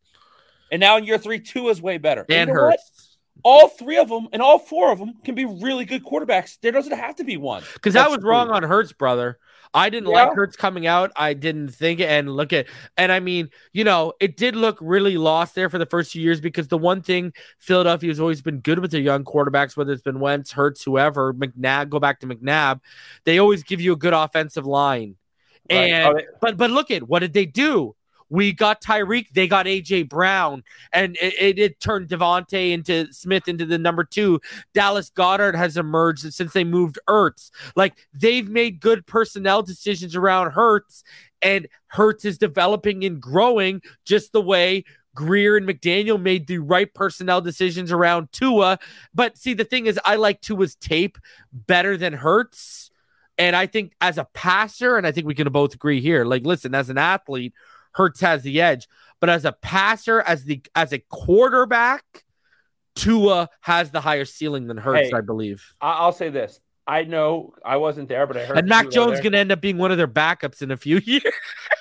[0.71, 2.25] and now in year three, Tua is way better.
[2.27, 2.71] Dan you know what?
[2.71, 3.17] Hurts.
[3.43, 6.57] all three of them and all four of them can be really good quarterbacks.
[6.61, 7.63] There doesn't have to be one.
[7.73, 9.39] Because I was wrong on Hurts, brother.
[9.71, 10.25] I didn't Yeah.
[10.25, 11.11] like Hurts coming out.
[11.15, 12.09] I didn't think it.
[12.09, 12.65] And look at,
[12.97, 16.23] and I mean, you know, it did look really lost there for the first few
[16.23, 19.93] years because the one thing Philadelphia has always been good with their young quarterbacks, whether
[19.93, 22.79] it's been Wentz, Hurts, whoever, McNabb, go back to McNabb,
[23.25, 25.15] they always give you a good offensive line.
[25.71, 25.77] Right.
[25.91, 27.95] And Oh, they- but but look at what did they do?
[28.29, 33.47] We got Tyreek, they got AJ Brown, and it, it, it turned DeVonta into Smith
[33.47, 34.39] into the number two.
[34.73, 37.51] Dallas Goedert has emerged since they moved Ertz.
[37.75, 41.03] Like they've made good personnel decisions around Hurts,
[41.41, 44.83] and Hurts is developing and growing just the way
[45.15, 48.79] Grier and McDaniel made the right personnel decisions around Tua.
[49.13, 51.17] But see, the thing is, I like Tua's tape
[51.51, 52.91] better than Hurts.
[53.37, 56.45] And I think as a passer, and I think we can both agree here, like,
[56.45, 57.53] listen, as an athlete,
[57.91, 58.87] Hurts has the edge.
[59.19, 62.23] But as a passer, as the as a quarterback,
[62.95, 65.73] Tua has the higher ceiling than Hurts, Hey, I believe.
[65.81, 66.59] I'll say this.
[66.87, 69.61] I know I wasn't there, but I heard And Mac Jones going to end up
[69.61, 71.23] being one of their backups in a few years.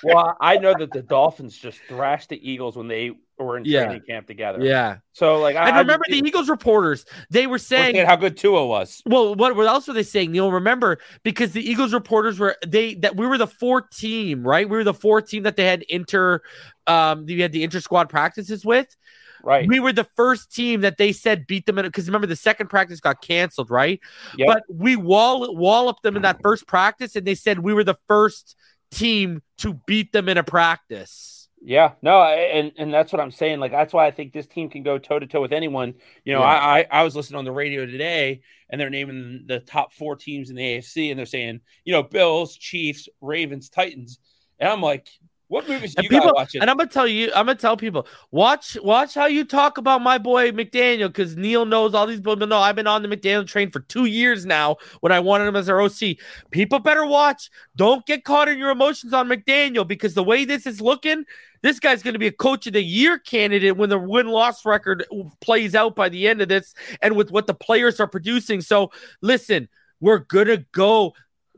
[0.03, 3.11] Well, I know that the Dolphins just thrashed the Eagles when they
[3.45, 3.85] were in Yeah.
[3.85, 4.63] training camp together.
[4.63, 4.97] yeah.
[5.13, 8.65] So like, I And remember I, the Eagles reporters, they were saying how good Tua
[8.65, 9.01] was.
[9.05, 12.95] Well, what, what else were they saying, You'll Remember, because the Eagles reporters were they
[12.95, 14.67] that we were the fourth team, right?
[14.69, 16.41] We were the fourth team that they had inter
[16.87, 18.95] um we had the inter squad practices with.
[19.41, 19.67] Right.
[19.69, 22.67] We were the first team that they said beat them in because remember the second
[22.67, 24.01] practice got canceled, right?
[24.37, 24.47] Yep.
[24.47, 27.97] But we wall walloped them in that first practice, and they said we were the
[28.07, 28.57] first
[28.91, 31.38] team to beat them in a practice.
[31.61, 33.59] Yeah, no, and and that's what I'm saying.
[33.59, 35.93] Like that's why I think this team can go toe to toe with anyone.
[36.23, 36.45] You know, Yeah.
[36.45, 40.15] I, I I was listening on the radio today, and they're naming the top four
[40.15, 44.19] teams in the AFC, and they're saying, you know, Bills, Chiefs, Ravens, Titans,
[44.57, 45.09] and I'm like,
[45.49, 46.61] what movies And people, watching?
[46.61, 50.01] and I'm gonna tell you, I'm gonna tell people, watch, watch how you talk about
[50.01, 53.45] my boy McDaniel, because Neil knows all these people know I've been on the McDaniel
[53.45, 54.77] train for two years now.
[55.01, 56.17] When I wanted him as our OC,
[56.51, 57.49] people better watch.
[57.75, 61.25] Don't get caught in your emotions on McDaniel, because the way this is looking,
[61.61, 65.05] this guy's gonna be a coach of the year candidate when the win loss record
[65.41, 68.61] plays out by the end of this, and with what the players are producing.
[68.61, 68.91] So
[69.21, 69.69] listen,
[69.99, 71.13] we're gonna go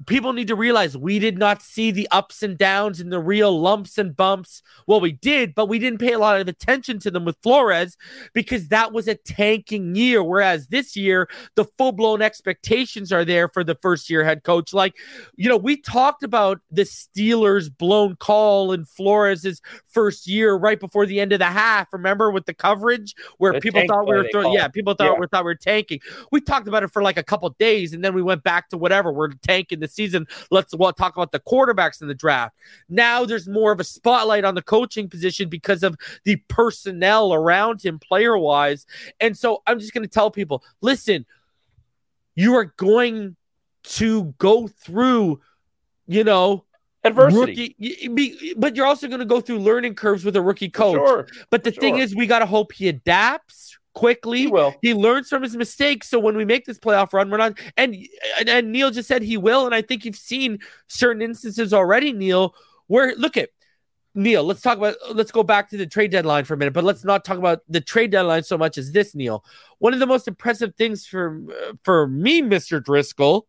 [0.08, 3.60] people need to realize we did not see the ups and downs and the real
[3.60, 4.64] lumps and bumps.
[4.88, 7.98] Well, we did, but we didn't pay a lot of attention to them with Flores
[8.34, 10.24] because that was a tanking year.
[10.24, 14.74] Whereas this year, the full blown expectations are there for the first year head coach.
[14.74, 14.96] Like,
[15.36, 21.06] you know, we talked about the Steelers' blown call in Flores's first year right before
[21.06, 21.92] the end of the half.
[21.94, 25.20] Remember with the coverage where The people thought we were throwing, yeah, people thought Yeah.
[25.20, 26.00] we thought we were tanking.
[26.32, 28.78] We talked about it for like a couple days and then we went back to
[28.78, 29.12] whatever.
[29.12, 30.27] We're tanking the season.
[30.49, 32.56] Let's well, talk about the quarterbacks in the draft.
[32.89, 37.84] Now there's more of a spotlight on the coaching position because of the personnel around
[37.84, 38.86] him, player wise.
[39.19, 41.25] And so I'm just going to tell people listen,
[42.36, 43.36] you are going
[43.84, 45.41] to go through,
[46.08, 46.65] you know,
[47.04, 47.75] Adversity.
[47.80, 50.95] rookie, but you're also going to go through learning curves with a rookie coach.
[50.95, 54.73] Sure, But the thing is, we got to hope he adapts quickly he will.
[54.82, 56.10] he learns from his mistakes.
[56.10, 57.60] So when we make this playoff run, we're not.
[57.77, 57.95] And,
[58.39, 62.13] and and Neil just said he will, and I think you've seen certain instances already,
[62.13, 62.56] Neil.
[62.88, 63.49] Where look at
[64.13, 64.43] Neil.
[64.43, 64.95] Let's talk about.
[65.13, 67.60] Let's go back to the trade deadline for a minute, but let's not talk about
[67.69, 69.45] the trade deadline so much as this, Neil.
[69.80, 71.41] One of the most impressive things for
[71.84, 73.47] for me, Mister Driscoll,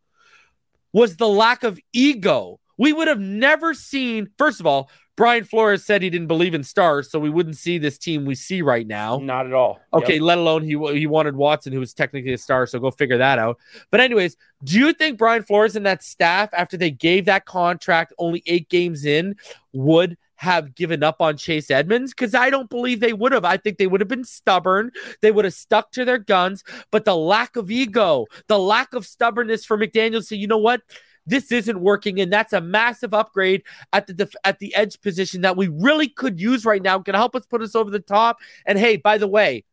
[0.93, 2.61] was the lack of ego.
[2.79, 4.31] We would have never seen.
[4.39, 7.77] First of all, Brian Flores said he didn't believe in stars, so we wouldn't see
[7.77, 9.19] this team we see right now.
[9.19, 9.79] Not at all.
[9.93, 10.23] Okay, Yep.
[10.23, 12.67] let alone he he wanted Watson, who was technically a star.
[12.67, 13.59] So go figure that out.
[13.91, 18.15] But anyways, do you think Brian Flores and that staff, after they gave that contract
[18.19, 19.37] only eight games in,
[19.75, 22.13] would have given up on Chase Edmonds?
[22.15, 23.45] Because I don't believe they would have.
[23.45, 24.91] I think they would have been stubborn.
[25.21, 26.65] They would have stuck to their guns.
[26.91, 30.81] But the lack of ego, the lack of stubbornness for McDaniel, say, you know what?
[31.27, 35.43] This isn't working, and that's a massive upgrade at the def- at the edge position
[35.43, 36.99] that we really could use right now.
[36.99, 38.39] Can help us put us over the top.
[38.67, 39.65] And hey, by the way,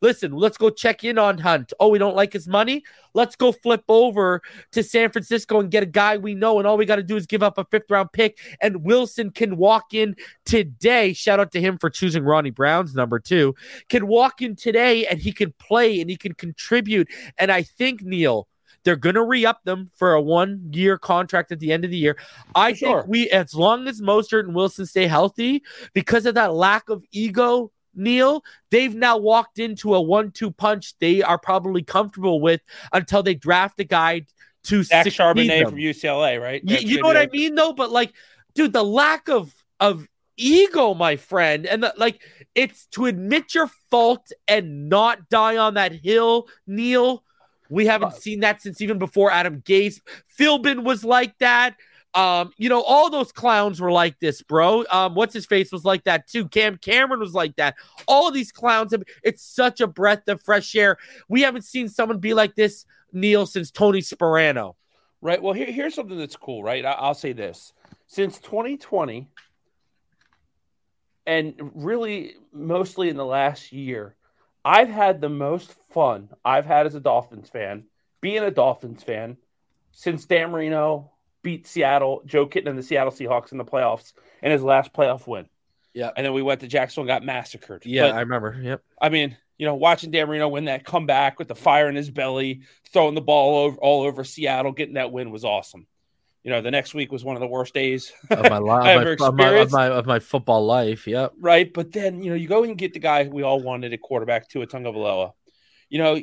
[0.00, 1.72] listen, let's go check in on Hunt.
[1.80, 2.84] Oh, we don't like his money.
[3.14, 4.42] Let's go flip over
[4.72, 6.58] to San Francisco and get a guy we know.
[6.58, 8.38] And all we got to do is give up a fifth round pick.
[8.60, 11.12] And Wilson can walk in today.
[11.12, 13.54] Shout out to him for choosing Ronnie Brown's number two.
[13.88, 17.08] Can walk in today and he can play and he can contribute.
[17.38, 18.46] And I think, Neil,
[18.88, 21.90] they're going to re up them for a one year contract at the end of
[21.90, 22.16] the year.
[22.54, 23.02] I sure.
[23.02, 27.04] think we, as long as Mostert and Wilson stay healthy, because of that lack of
[27.12, 32.62] ego, Neil, they've now walked into a one two punch they are probably comfortable with
[32.94, 34.24] until they draft a guy
[34.62, 35.70] to Zach Charbonnet them.
[35.72, 36.62] from UCLA, right?
[36.64, 37.74] You, you know what I mean, though?
[37.74, 38.14] But like,
[38.54, 41.66] dude, the lack of of ego, my friend.
[41.66, 42.22] And the, like,
[42.54, 47.22] it's to admit your fault and not die on that hill, Neil.
[47.68, 50.00] We haven't seen that since even before Adam Gase.
[50.38, 51.76] Philbin was like that.
[52.14, 54.84] Um, you know, all those clowns were like this, bro.
[54.90, 56.48] Um, what's his face was like that too.
[56.48, 57.76] Cam Cameron was like that.
[58.06, 60.96] All these clowns have it's such a breath of fresh air.
[61.28, 64.74] We haven't seen someone be like this, Neil, since Tony Sparano.
[65.20, 65.42] Right.
[65.42, 66.84] Well, here, here's something that's cool, right?
[66.84, 67.72] I, I'll say this.
[68.06, 69.28] Since 2020,
[71.26, 74.16] and really mostly in the last year,
[74.68, 77.84] I've had the most fun I've had as a Dolphins fan,
[78.20, 79.38] being a Dolphins fan,
[79.92, 81.10] since Dan Marino
[81.42, 85.26] beat Seattle, Jon Kitna and the Seattle Seahawks in the playoffs in his last playoff
[85.26, 85.48] win.
[85.94, 86.10] Yeah.
[86.14, 87.86] And then we went to Jacksonville and got massacred.
[87.86, 88.60] Yeah, But, I remember.
[88.62, 88.82] Yep.
[89.00, 92.10] I mean, you know, watching Dan Marino win that comeback with the fire in his
[92.10, 92.60] belly,
[92.92, 95.86] throwing the ball over, all over Seattle, getting that win was awesome.
[96.48, 99.06] You know, the next week was one of the worst days Of my, life, of,
[99.06, 101.06] ever my, of, my, of, my, of my football life.
[101.06, 101.34] Yep.
[101.38, 101.70] right?
[101.70, 104.48] But then you know, you go and get the guy we all wanted at quarterback,
[104.48, 105.32] Tua Tagovailoa.
[105.90, 106.22] You know,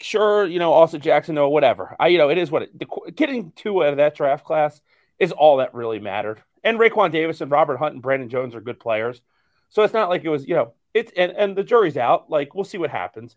[0.00, 1.96] sure, you know, also Jackson, or whatever.
[1.98, 2.78] I, you know, it is what it.
[2.78, 4.80] The, getting Tua out of that draft class
[5.18, 6.40] is all that really mattered.
[6.62, 9.20] And Raekwon Davis and Robert Hunt and Brandon Jones are good players,
[9.68, 12.30] so it's not like it was, you know, it's and and the jury's out.
[12.30, 13.34] Like we'll see what happens.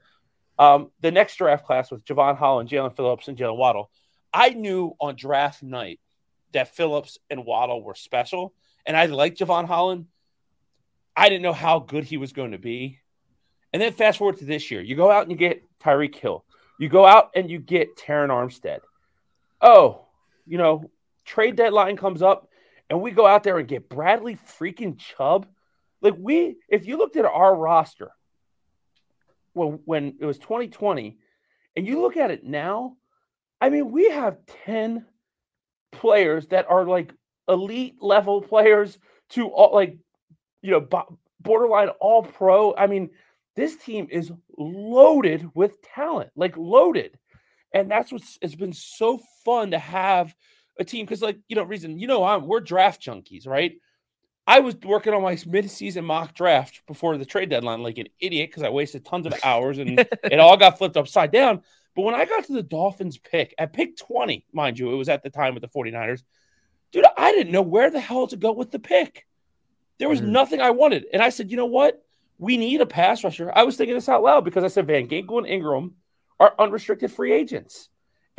[0.59, 3.89] Um, the next draft class with Jevon Holland, Jaelan Phillips, and Jalen Waddle.
[4.31, 5.99] I knew on draft night
[6.53, 8.53] that Phillips and Waddle were special,
[8.85, 10.05] and I liked Jevon Holland.
[11.15, 12.99] I didn't know how good he was going to be.
[13.73, 16.45] And then fast forward to this year, you go out and you get Tyreek Hill.
[16.79, 18.79] You go out and you get Terron Armstead.
[19.61, 20.05] Oh,
[20.47, 20.89] you know,
[21.25, 22.49] trade deadline comes up
[22.89, 25.45] and we go out there and get Bradley freaking Chubb.
[26.01, 28.11] Like we, if you looked at our roster
[29.53, 31.17] when when it was 2020,
[31.75, 32.95] and you look at it now,
[33.61, 35.05] I mean, we have 10
[35.99, 37.13] players that are like
[37.47, 38.97] elite level players
[39.31, 39.97] to all like
[40.61, 40.87] you know
[41.41, 42.75] borderline all pro.
[42.75, 43.09] I mean,
[43.55, 47.17] this team is loaded with talent, like loaded.
[47.73, 50.33] And that's what's it's been so fun to have
[50.79, 53.73] a team because, like, you know, reason, you know, I'm we're draft junkies, right?
[54.47, 58.49] I was working on my mid-season mock draft before the trade deadline, like an idiot,
[58.49, 61.61] because I wasted tons of hours and it all got flipped upside down.
[61.99, 65.09] But when I got to the Dolphins pick, at pick 20, mind you, it was
[65.09, 66.23] at the time with the 49ers,
[66.93, 69.27] dude, I didn't know where the hell to go with the pick.
[69.97, 70.27] There was Mhm.
[70.27, 71.07] nothing I wanted.
[71.11, 72.01] And I said, you know what?
[72.37, 73.51] We need a pass rusher.
[73.53, 75.97] I was thinking this out loud because I said Van Ginkel and Ingram
[76.39, 77.89] are unrestricted free agents.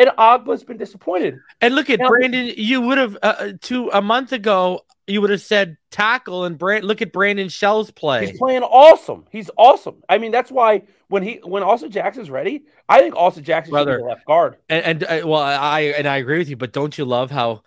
[0.00, 1.38] And Ogbah's been disappointed.
[1.60, 2.50] And look at Now- Brandon.
[2.56, 4.80] You would have uh, two a month ago.
[5.06, 6.84] You would have said tackle and Brand.
[6.84, 8.26] Look at Brandon Shell's play.
[8.28, 9.26] He's playing awesome.
[9.30, 10.02] He's awesome.
[10.08, 13.74] I mean, that's why when he when Austin Jackson's ready, I think Austin Jackson should
[13.74, 13.98] Brother.
[13.98, 14.56] be the left guard.
[14.70, 16.56] And, and uh, well, I and I agree with you.
[16.56, 17.62] But don't you love how?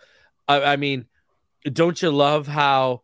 [0.47, 1.05] I, I mean,
[1.71, 3.01] don't you love how?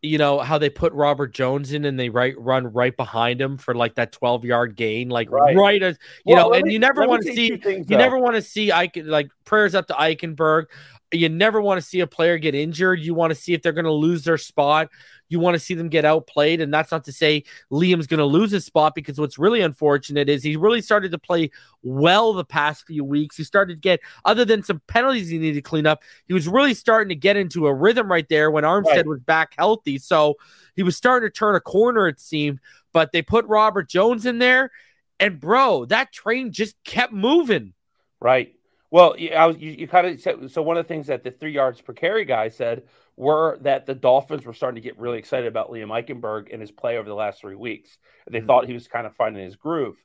[0.00, 3.58] You know how they put Robert Jones in and they right run right behind him
[3.58, 5.56] for like that twelve yard gain, like Right.
[5.56, 8.18] right, as you Well, know, and me- you never want to see things, You never
[8.18, 10.66] want to see Eichen like prayers up to Eichenberg.
[11.12, 13.00] You never want to see a player get injured.
[13.00, 14.88] You want to see if they're going to lose their spot.
[15.28, 16.60] You want to see them get outplayed.
[16.60, 20.28] And that's not to say Liam's going to lose his spot because what's really unfortunate
[20.28, 21.50] is he really started to play
[21.82, 23.36] well the past few weeks.
[23.36, 26.46] He started to get, other than some penalties he needed to clean up, he was
[26.46, 29.06] really starting to get into a rhythm right there when Armstead Right.
[29.06, 29.98] was back healthy.
[29.98, 30.36] So
[30.74, 32.60] he was starting to turn a corner, it seemed.
[32.92, 34.70] But they put Robert Jones in there.
[35.18, 37.72] And bro, that train just kept moving.
[38.20, 38.54] Right.
[38.90, 40.62] Well, you, I was, you, you kind of said so.
[40.62, 42.84] One of the things that the three yards per carry guy said
[43.16, 46.70] were that the Dolphins were starting to get really excited about Liam Eichenberg and his
[46.70, 47.96] play over the last three weeks.
[48.30, 48.46] They Mhm.
[48.46, 49.96] thought he was kind of finding his groove,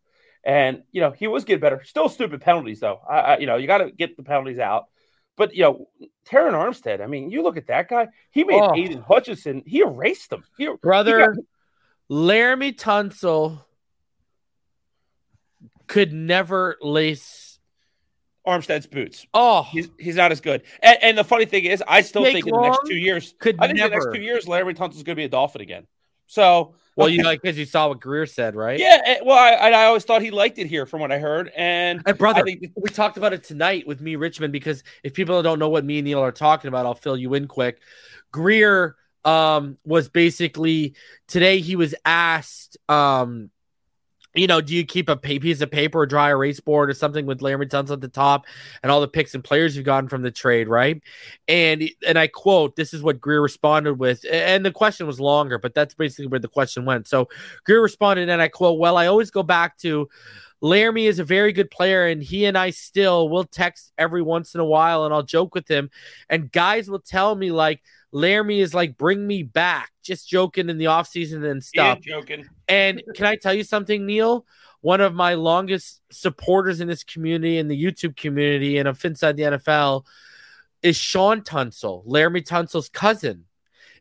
[0.43, 1.83] and you know he was getting better.
[1.83, 3.01] Still stupid penalties though.
[3.09, 4.85] I, I you know you got to get the penalties out.
[5.37, 5.89] But you know,
[6.25, 7.01] Terron Armstead.
[7.01, 8.09] I mean, you look at that guy.
[8.31, 8.75] He made Oh.
[8.75, 9.63] Aidan Hutchinson.
[9.65, 10.43] He erased him.
[10.57, 13.63] He, Brother, He Laremy Tunsil
[15.87, 17.50] could never lace.
[18.45, 19.25] Armstead's boots.
[19.33, 20.63] Oh, He's, he's not as good.
[20.81, 23.35] And, and the funny thing is, I still Jake think in the next two years,
[23.39, 25.61] could I think in the next two years, Larry Tunsil's going to be a Dolphin
[25.61, 25.85] again.
[26.27, 28.79] So, Well, you like because you saw what Grier said, right?
[28.79, 29.17] yeah.
[29.23, 31.51] Well, I, I I always thought he liked it here, from what I heard.
[31.55, 35.13] And And brother, I think we talked about it tonight with me, Richmond, because if
[35.13, 37.81] people don't know what me and Neil are talking about, I'll fill you in quick.
[38.31, 40.95] Grier um was basically
[41.27, 43.51] today he was asked um
[44.33, 47.25] you know, do you keep a piece of paper or dry erase board or something
[47.25, 48.45] with Laremy Tunsil at the top
[48.81, 51.01] and all the picks and players you've gotten from the trade, right?
[51.47, 55.57] And and I quote, this is what Grier responded with, and the question was longer,
[55.57, 57.07] but that's basically where the question went.
[57.07, 57.27] So
[57.65, 60.07] Grier responded, and I quote, Well, I always go back to
[60.63, 64.53] Laremy is a very good player, and he and I still will text every once
[64.53, 65.89] in a while, and I'll joke with him.
[66.29, 67.81] And guys will tell me, like,
[68.13, 71.99] Laremy is like, bring me back, just joking in the offseason and stuff.
[72.05, 72.45] Yeah, joking.
[72.67, 74.45] And can I tell you something, Neil?
[74.81, 79.37] One of my longest supporters in this community, in the YouTube community, and of Inside
[79.37, 80.05] the NFL,
[80.81, 83.45] is Sean Tunsil, Laremy Tunsil's cousin.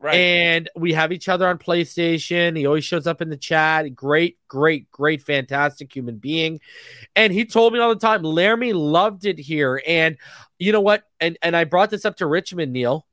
[0.02, 0.14] Right.
[0.14, 2.56] And we have each other on PlayStation.
[2.56, 3.94] He always shows up in the chat.
[3.94, 6.60] Great, great, great, fantastic human being.
[7.14, 9.82] And he told me all the time, Laremy loved it here.
[9.86, 10.16] And
[10.58, 11.04] you know what?
[11.20, 13.06] And and I brought this up to Richmond, Neil.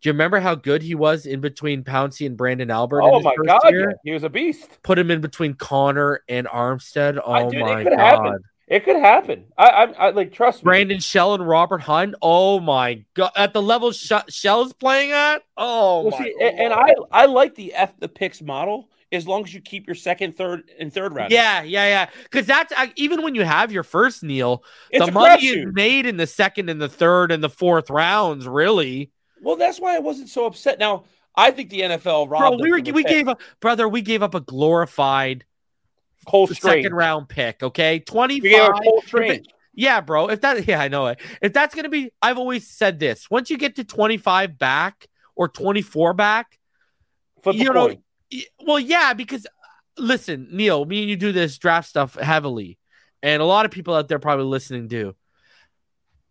[0.00, 3.02] Do you remember how good he was in between Pouncey and Branden Albert?
[3.02, 3.90] oh my first god, year?
[3.90, 4.78] yeah, he was a beast.
[4.82, 7.20] Put him in between Connor and Armstead.
[7.24, 7.98] Oh I- dude, it my could god.
[7.98, 8.38] happen.
[8.68, 9.44] It could happen.
[9.56, 10.64] I, I, I like trust me.
[10.68, 12.14] Brandon Shell and Robert Hunt.
[12.20, 13.30] Oh my god!
[13.34, 15.42] At the level Sh- Shell's playing at.
[15.56, 16.18] Oh Well, my.
[16.24, 19.62] see, a- and I, I like the F the picks model as long as you
[19.62, 21.32] keep your second, third, and third round.
[21.32, 22.10] Yeah, yeah, yeah.
[22.24, 26.04] Because that's uh, even when you have your first Neil, it's the money is made
[26.04, 28.46] in the second and the third and the fourth rounds.
[28.46, 29.10] Really,
[29.42, 30.78] Well, that's why I wasn't so upset.
[30.78, 32.56] Now, I think the NFL bro.
[32.56, 33.06] We were we pick.
[33.06, 33.88] gave up, brother.
[33.88, 35.44] We gave up a glorified
[36.26, 36.84] Cole Strange.
[36.84, 37.62] second round pick.
[37.62, 39.46] Okay, twenty We gave up five.
[39.72, 40.28] Yeah, bro.
[40.28, 41.20] If that, yeah, I know it.
[41.40, 43.30] If that's gonna be, I've always said this.
[43.30, 46.58] Once you get to twenty five back or twenty four back,
[47.42, 48.02] Flip you know, coin.
[48.66, 49.46] Well, yeah, because
[49.96, 52.78] listen, Neil, me and you do this draft stuff heavily,
[53.22, 55.14] and a lot of people out there probably listening do.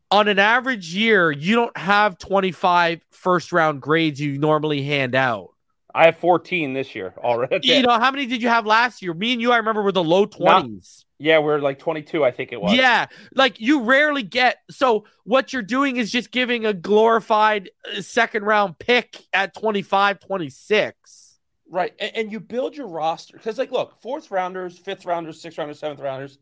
[0.09, 5.49] On an average year, you don't have 25 first round grades you normally hand out.
[5.93, 7.67] I have 14 this year already.
[7.67, 9.13] You know, how many did you have last year?
[9.13, 11.05] Me and you, I remember, were the low 20s.
[11.17, 12.73] yeah, we're like 22, I think it was.
[12.73, 14.59] Yeah, like you rarely get.
[14.69, 20.19] So what you're doing is just giving a glorified uh, second round pick at 25,
[20.19, 21.39] 26.
[21.69, 21.93] Right.
[21.99, 25.79] And, and you build your roster because, like, look, fourth rounders, fifth rounders, sixth rounders,
[25.79, 26.37] seventh rounders.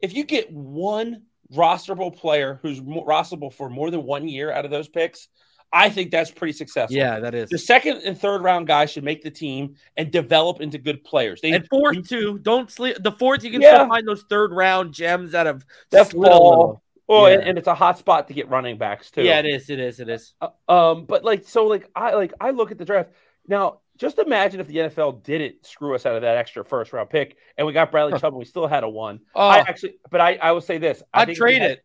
[0.00, 1.22] If you get one
[1.54, 5.28] rosterable player who's rosterable for more than one year out of those picks,
[5.72, 6.96] I think that's pretty successful.
[6.96, 7.48] Yeah, that is.
[7.48, 11.40] The second and third round guys should make the team and develop into good players.
[11.40, 12.38] They And fourth too.
[12.40, 12.96] Don't sleep.
[13.00, 13.74] The fourth, you can Yeah.
[13.76, 15.46] still find those third round gems That
[15.90, 16.50] slid a fall.
[16.50, 16.82] little.
[17.26, 17.34] Yeah.
[17.34, 19.22] and, and it's a hot spot to get running backs too.
[19.22, 19.68] Yeah, it is.
[19.70, 19.98] It is.
[20.00, 20.34] It is.
[20.40, 23.10] Uh, Um, but like so, like I like I look at the draft
[23.48, 23.80] now.
[24.02, 27.36] Just imagine if the NFL didn't screw us out of that extra first round pick,
[27.56, 29.20] and we got Bradley Chubb, and we still had a one.
[29.32, 31.84] Oh, I actually, but I, I will say this: I I'd trade had- it.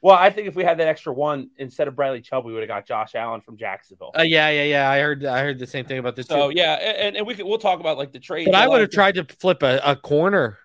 [0.00, 2.60] Well, I think if we had that extra one instead of Bradley Chubb, we would
[2.62, 4.12] have got Josh Allen from Jacksonville.
[4.16, 4.88] Uh, yeah, yeah, yeah.
[4.90, 5.24] I heard.
[5.24, 6.56] I heard the same thing about this so too.
[6.56, 8.44] yeah, and, and we could we'll talk about like the trade.
[8.46, 10.58] But I would have tried to flip a, a corner.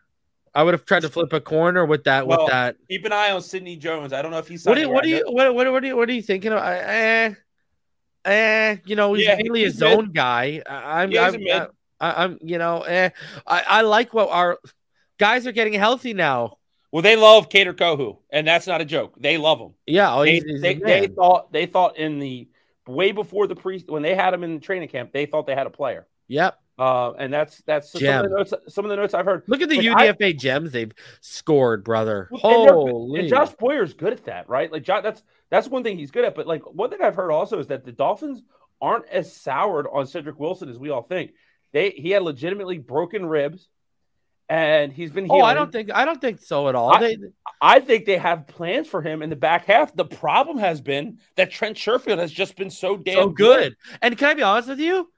[0.54, 2.28] I would have tried to flip a corner with that.
[2.28, 2.76] Well, with that.
[2.88, 4.14] Keep an eye on Sidney Jones.
[4.14, 4.88] I don't know if he's What do?
[4.90, 5.24] What do you?
[5.26, 6.60] What, what, what, are you, what are you thinking of?
[6.60, 7.34] I- Eh,
[8.26, 8.78] eh.
[8.86, 9.74] You know, he's Yeah, a he's mid.
[9.76, 10.62] zone guy.
[10.68, 11.12] I- I'm.
[11.12, 11.68] Yeah, I'm, a mid.
[12.00, 12.40] I, I'm.
[12.42, 13.10] You know, eh.
[13.48, 14.60] I, I like what our
[15.18, 16.58] guys are getting healthy now.
[16.92, 19.16] Well, they love Kader Kohou, and that's not a joke.
[19.18, 19.74] They love him.
[19.88, 20.14] Yeah.
[20.16, 22.48] Oh, they, he's, he's they, they thought they thought in the
[22.88, 25.56] way before the pre when they had him in the training camp, they thought they
[25.56, 26.06] had a player.
[26.28, 26.60] Yep.
[26.78, 29.44] Uh, and that's that's some of, the notes, some of the notes I've heard.
[29.48, 32.28] Look at the Like, I- UDFA gems they've scored, brother.
[32.32, 33.20] And Holy.
[33.22, 34.72] And Josh Boyer's good at that, right?
[34.72, 35.22] Like Josh, that's
[35.54, 36.34] that's one thing he's good at.
[36.34, 38.42] But like one thing I've heard also is that the Dolphins
[38.82, 41.34] aren't as soured on Cedric Wilson as we all think.
[41.74, 43.70] They he had legitimately broken ribs,
[44.50, 45.28] and he's been.
[45.30, 46.92] oh, I don't think I don't think so at all.
[46.96, 47.18] I- they,
[47.62, 49.96] I think they have plans for him in the back half.
[49.96, 53.76] The problem has been that Trent Sherfield has just been so damn so good.
[54.02, 55.10] And can I be honest with you?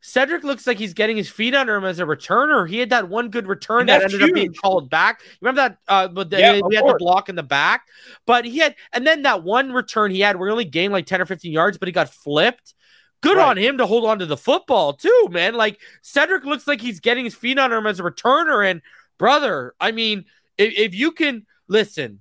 [0.00, 2.68] Cedric looks like he's getting his feet under him as a returner.
[2.68, 5.22] He had that one good return that ended up being called back.
[5.40, 5.78] Remember that?
[5.88, 7.86] Uh, but the, Yeah, we of had the block in the back,
[8.24, 11.06] but he had, and then that one return he had where he only gained like
[11.06, 12.74] ten or fifteen yards, but he got flipped.
[13.20, 13.48] Good Right.
[13.48, 15.54] on him to hold on to the football too, man.
[15.54, 18.80] Like Cedric looks like he's getting his feet under him as a returner, and
[19.18, 22.20] brother, I mean, if, if you can listen,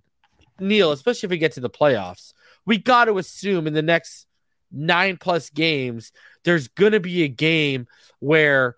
[0.59, 2.33] Neil, especially if we get to the playoffs,
[2.65, 4.26] we got to assume in the next
[4.71, 6.11] nine plus games,
[6.43, 7.87] there's going to be a game
[8.19, 8.75] where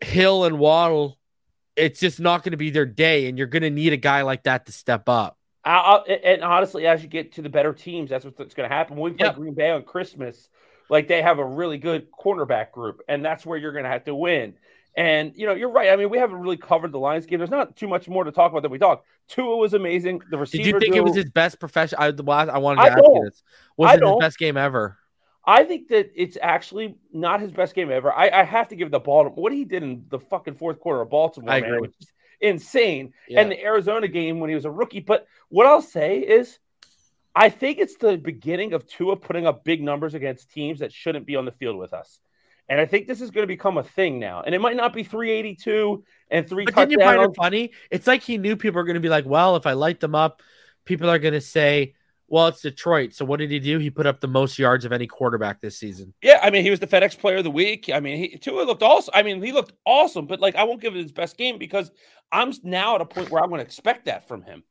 [0.00, 1.18] Hill and Waddle,
[1.76, 4.22] it's just not going to be their day, and you're going to need a guy
[4.22, 5.36] like that to step up.
[5.64, 8.74] I, I, and honestly, as you get to the better teams, that's what's going to
[8.74, 8.96] happen.
[8.96, 9.36] When we play Yep.
[9.36, 10.48] Green Bay on Christmas,
[10.88, 14.04] like they have a really good cornerback group, and that's where you're going to have
[14.04, 14.54] to win.
[14.96, 15.90] And you know, you're right.
[15.90, 17.38] I mean, we haven't really covered the Lions game.
[17.38, 19.06] There's not too much more to talk about than we talked.
[19.28, 20.22] Tua was amazing.
[20.30, 20.64] The receiver.
[20.64, 21.98] Did you think it was his best profession?
[22.00, 23.42] I, the last, I wanted to I ask you this.
[23.76, 24.18] Was I it his don't.
[24.18, 24.98] best game ever?
[25.48, 28.12] I think that it's actually not his best game ever.
[28.12, 30.78] I, I have to give the ball to what he did in the fucking fourth
[30.78, 31.80] quarter of Baltimore, I man, agree.
[31.80, 33.14] which is insane.
[33.26, 33.40] Yeah.
[33.40, 35.00] And the Arizona game when he was a rookie.
[35.00, 36.58] But what I'll say is,
[37.34, 41.24] I think it's the beginning of Tua putting up big numbers against teams that shouldn't
[41.24, 42.20] be on the field with us.
[42.68, 44.42] And I think this is going to become a thing now.
[44.42, 47.72] And it might not be 382 and three But didn't you find it funny?
[47.90, 50.14] It's like he knew people are going to be like, well, if I light them
[50.14, 50.42] up,
[50.84, 51.94] people are going to say,
[52.30, 53.14] Well, it's Detroit.
[53.14, 53.78] So what did he do?
[53.78, 56.12] He put up the most yards of any quarterback this season.
[56.22, 57.88] Yeah, I mean, he was the FedEx Player of the Week.
[57.92, 59.12] I mean, he Tua looked awesome.
[59.14, 60.26] I mean, he looked awesome.
[60.26, 61.90] But like, I won't give it his best game because
[62.30, 64.62] I'm now at a point where I'm going to expect that from him,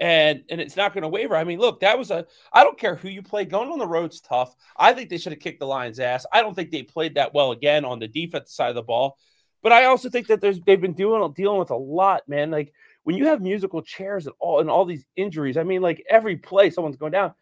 [0.00, 1.34] and and it's not going to waver.
[1.34, 2.24] I mean, look, that was a.
[2.52, 3.46] I don't care who you play.
[3.46, 4.54] Going on the road's tough.
[4.76, 6.24] I think they should have kicked the Lions' ass.
[6.32, 9.18] I don't think they played that well again on the defensive side of the ball.
[9.60, 12.52] But I also think that there's they've been doing dealing with a lot, man.
[12.52, 12.72] Like
[13.04, 16.36] when you have musical chairs and all and all these injuries, I mean, like every
[16.36, 17.34] play someone's going down.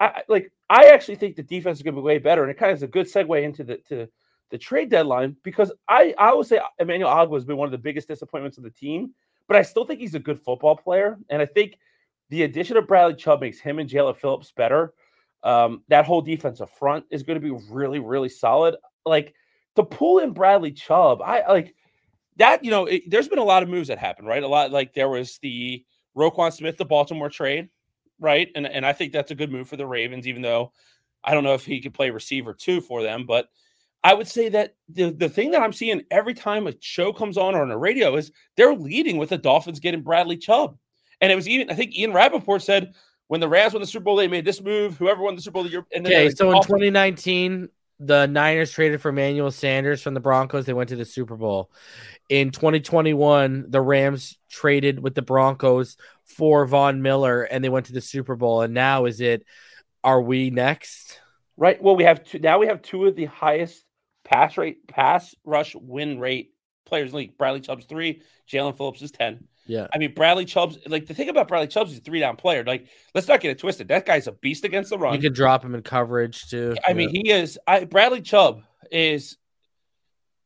[0.00, 2.58] I like I actually think the defense is going to be way better, and it
[2.58, 4.08] kind of is a good segue into the to
[4.50, 7.78] the trade deadline because I I would say Emmanuel Ogbah has been one of the
[7.78, 9.12] biggest disappointments of the team,
[9.46, 11.78] but I still think he's a good football player, and I think
[12.30, 14.92] the addition of Bradley Chubb makes him and Jaelan Phillips better.
[15.42, 18.76] Um, that whole defensive front is going to be really really solid.
[19.04, 19.34] Like
[19.76, 21.74] to pull in Bradley Chubb, I like
[22.38, 22.64] that.
[22.64, 24.42] You know, it, there's been a lot of moves that happened, right?
[24.42, 25.84] A lot like there was the
[26.16, 27.68] Roquan Smith, the Baltimore trade
[28.20, 28.50] right?
[28.54, 30.72] And and I think that's a good move for the Ravens, even though
[31.24, 33.26] I don't know if he could play receiver too for them.
[33.26, 33.48] But
[34.04, 37.36] I would say that the, the thing that I'm seeing every time a show comes
[37.36, 40.78] on or on a radio is they're leading with the Dolphins getting Bradley Chubb.
[41.20, 42.94] And it was even, I think Ian Rapoport said
[43.26, 44.96] when the Rams won the Super Bowl, they made this move.
[44.96, 45.84] Whoever won the Super Bowl the year.
[45.92, 47.68] And okay, so in 2019,
[48.00, 50.66] the Niners traded for Manuel Sanders from the Broncos.
[50.66, 51.70] They went to the Super Bowl.
[52.28, 57.92] In 2021, the Rams traded with the Broncos for Von Miller and they went to
[57.92, 58.62] the Super Bowl.
[58.62, 59.44] And now is it
[60.04, 61.20] are we next?
[61.56, 61.82] Right.
[61.82, 63.84] Well, we have two now we have two of the highest
[64.24, 66.52] pass rate, pass rush win rate
[66.86, 67.38] players in the league.
[67.38, 69.44] Bradley Chubb's three, Jaelan Phillips is 10.
[69.68, 69.86] Yeah.
[69.92, 72.64] I mean, Bradley Chubb's like the thing about Bradley Chubb's is a three down player.
[72.64, 73.88] Like, let's not get it twisted.
[73.88, 75.14] That guy's a beast against the run.
[75.14, 76.74] You can drop him in coverage too.
[76.86, 76.96] I yeah.
[76.96, 79.36] mean, he is I Bradley Chubb is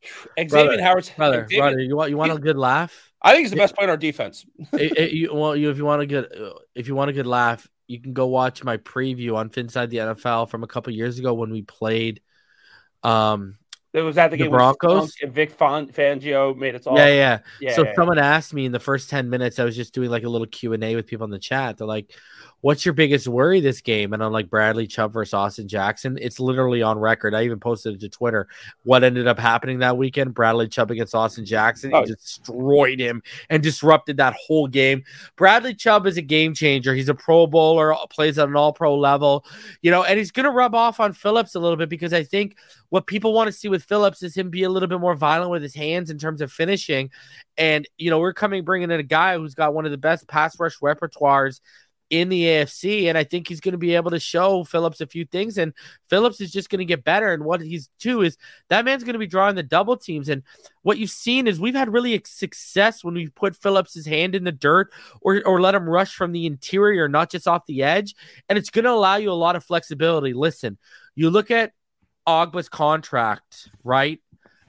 [0.37, 3.11] Xavier brother, Howard's brother, Xavier, brother, you want you want a good laugh?
[3.21, 4.45] I think he's the best player on our defense.
[4.73, 6.27] it, it, you, well, you if you want a good
[6.75, 9.97] if you want a good laugh, you can go watch my preview on Finside the
[9.97, 12.19] NFL from a couple years ago when we played.
[13.03, 13.57] Um,
[13.93, 15.15] it was at the, the game Broncos.
[15.21, 16.97] And Vic Fangio made it all.
[16.97, 17.39] Yeah, yeah.
[17.61, 18.35] yeah so yeah, someone yeah.
[18.35, 19.59] asked me in the first ten minutes.
[19.59, 21.77] I was just doing like a little Q and A with people in the chat.
[21.77, 22.11] They're like,
[22.63, 24.13] what's your biggest worry this game?
[24.13, 26.17] And I'm like, Bradley Chubb versus Austin Jackson.
[26.21, 27.35] It's literally on record.
[27.35, 28.47] I even posted it to Twitter.
[28.83, 30.33] What ended up happening that weekend?
[30.33, 31.93] Bradley Chubb against Austin Jackson.
[31.93, 31.99] Oh.
[31.99, 35.03] He destroyed him and disrupted that whole game.
[35.35, 36.95] Bradley Chubb is a game changer.
[36.95, 39.45] He's a pro bowler, plays at an all pro level,
[39.81, 42.23] you know, and he's going to rub off on Phillips a little bit because I
[42.23, 42.55] think
[42.87, 45.51] what people want to see with Phillips is him be a little bit more violent
[45.51, 47.09] with his hands in terms of finishing.
[47.57, 50.29] And, you know, we're coming bringing in a guy who's got one of the best
[50.29, 51.59] pass rush repertoires
[52.13, 53.05] in the AFC.
[53.09, 55.57] And I think he's going to be able to show Phillips a few things.
[55.57, 55.73] And
[56.09, 57.33] Phillips is just going to get better.
[57.33, 58.37] And what he's too is
[58.69, 60.29] that man's going to be drawing the double teams.
[60.29, 60.43] And
[60.83, 64.51] what you've seen is we've had really success when we put Phillips's hand in the
[64.51, 68.13] dirt or, or let him rush from the interior, not just off the edge.
[68.47, 70.33] And it's going to allow you a lot of flexibility.
[70.33, 70.77] Listen,
[71.15, 71.71] you look at
[72.27, 74.21] Ogbah's contract, right?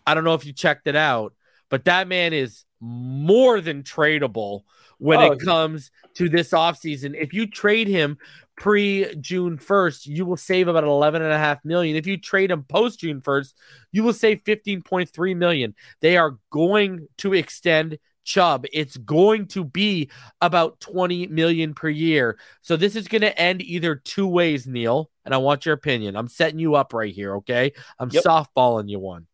[0.06, 1.34] I don't know if you checked it out,
[1.68, 4.62] but that man is more than tradable
[4.98, 7.14] when oh, it comes to this offseason.
[7.18, 8.18] If you trade him
[8.56, 11.96] pre June 1st, you will save about 11 and a half million.
[11.96, 13.54] If you trade him post June 1st,
[13.92, 15.74] you will save 15.3 million.
[16.00, 18.64] They are going to extend Chubb.
[18.72, 22.38] It's going to be about 20 million per year.
[22.62, 26.16] So this is going to end either two ways, Neil, and I want your opinion.
[26.16, 27.72] I'm setting you up right here, okay?
[27.98, 28.24] I'm yep.
[28.24, 29.26] softballing you one.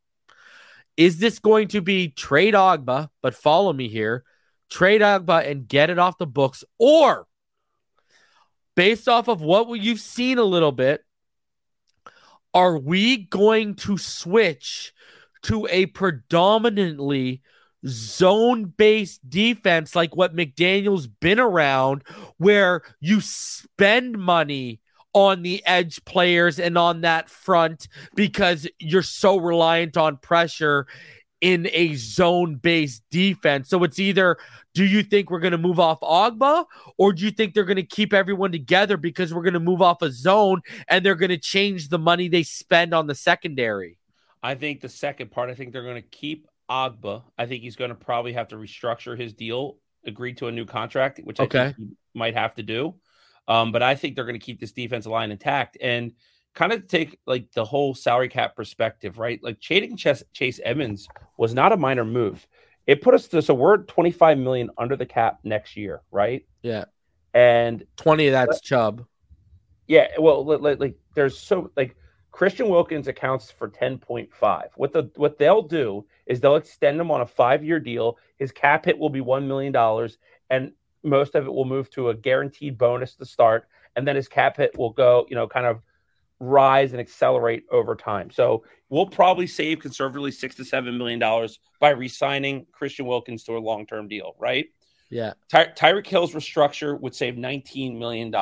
[0.97, 4.25] Is this going to be trade Ogbah, but follow me here,
[4.71, 7.27] trade Ogbah and get it off the books, or
[8.75, 11.05] based off of what you've seen a little bit,
[12.55, 14.93] are we going to switch
[15.43, 17.43] to a predominantly
[17.87, 22.03] zone based defense like what McDaniel's been around,
[22.37, 24.81] where you spend money
[25.13, 30.87] on the edge players and on that front because you're so reliant on pressure
[31.41, 33.69] in a zone based defense.
[33.69, 34.37] So it's either
[34.75, 36.65] do you think we're going to move off Ogbah
[36.97, 39.83] or do you think they're going to keep everyone together because we're going to move
[39.83, 43.99] off a zone and they're going to change the money they spend on the secondary?
[44.43, 47.23] I think the second part, I think they're going to keep Ogbah.
[47.37, 49.77] I think he's going to probably have to restructure his deal,
[50.07, 51.65] agree to a new contract, which I okay.
[51.65, 52.95] think he might have to do.
[53.49, 55.77] Um, but I think they're going to keep this defensive line intact.
[55.81, 56.13] And
[56.55, 59.43] kind of take like the whole salary cap perspective, right?
[59.43, 62.47] Like trading Chase, Chase Edmonds was not a minor move.
[62.87, 66.45] It put us to so we're 25 million under the cap next year, right?
[66.63, 66.85] Yeah.
[67.35, 69.07] And 20 of that's Chubb.
[69.87, 71.97] Yeah, well, like, like there's so like
[72.33, 74.69] Christian Wilkins accounts for 10.5.
[74.77, 78.19] What the what they'll do is they'll extend him on a 5-year deal.
[78.39, 80.73] His cap hit will be 1 million dollars and
[81.03, 84.57] most of it will move to a guaranteed bonus to start and then his cap
[84.57, 85.81] hit will go, you know, kind of
[86.41, 88.31] rise and accelerate over time.
[88.31, 93.57] So we'll probably save conservatively six to seven million dollars by re-signing Christian Wilkins to
[93.57, 94.67] a long-term deal, right?
[95.11, 95.35] Yeah.
[95.51, 98.33] Ty- Tyreek Hill's restructure would save $19 million.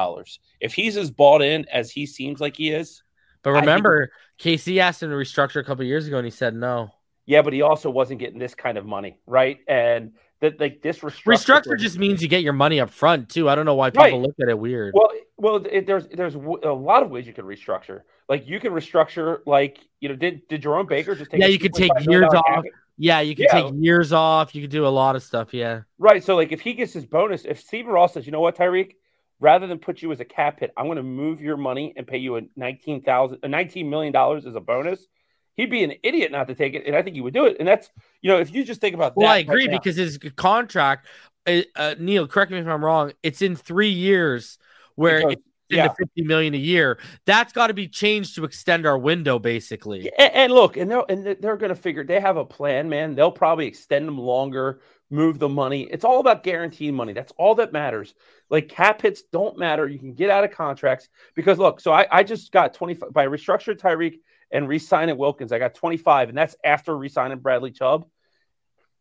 [0.60, 3.02] If he's as bought in as he seems like he is.
[3.42, 6.90] But remember, KC asked him to restructure a couple years ago and he said no.
[7.26, 9.58] Yeah, but he also wasn't getting this kind of money, right?
[9.68, 13.48] And that like this restructure, restructure just means you get your money up front too.
[13.48, 14.14] I don't know why people Right.
[14.14, 14.94] look at it weird.
[14.94, 18.02] Well, well, it, there's there's a lot of ways you can restructure.
[18.28, 21.40] Like you can restructure, like you know, did did Jerome Baker just take?
[21.40, 22.64] Yeah, you could take years off.
[22.98, 23.62] yeah, you can yeah.
[23.62, 24.54] take years off.
[24.54, 25.54] You can do a lot of stuff.
[25.54, 25.82] Yeah.
[25.98, 26.22] Right.
[26.22, 28.96] So like if he gets his bonus, if Stephen Ross says, you know what, Tyreek,
[29.38, 32.04] rather than put you as a cap hit, I'm going to move your money and
[32.04, 35.06] pay you a nineteen thousand, a nineteen million dollars as a bonus.
[35.54, 37.56] He'd be an idiot not to take it, and I think he would do it.
[37.60, 37.88] And that's
[38.22, 41.06] you know, if you just think about Well, that, I agree now- because his contract,
[41.46, 43.12] uh, Neil, correct me if I'm wrong.
[43.22, 44.58] It's in three years
[44.98, 45.82] where because- it's yeah.
[45.84, 46.98] into 50 million a year.
[47.26, 50.10] That's got to be changed to extend our window, basically.
[50.18, 53.14] And, and look, and they're and they're going to figure they have a plan, man.
[53.14, 54.80] They'll probably extend them longer,
[55.10, 55.82] move the money.
[55.82, 57.12] It's all about guaranteed money.
[57.12, 58.14] That's all that matters.
[58.48, 59.86] Like cap hits don't matter.
[59.86, 61.80] You can get out of contracts because look.
[61.80, 64.20] So I, I just got 25 by restructuring Tyreek
[64.50, 65.52] and re-signing Wilkins.
[65.52, 68.06] I got twenty five, and that's after re-signing Bradley Chubb.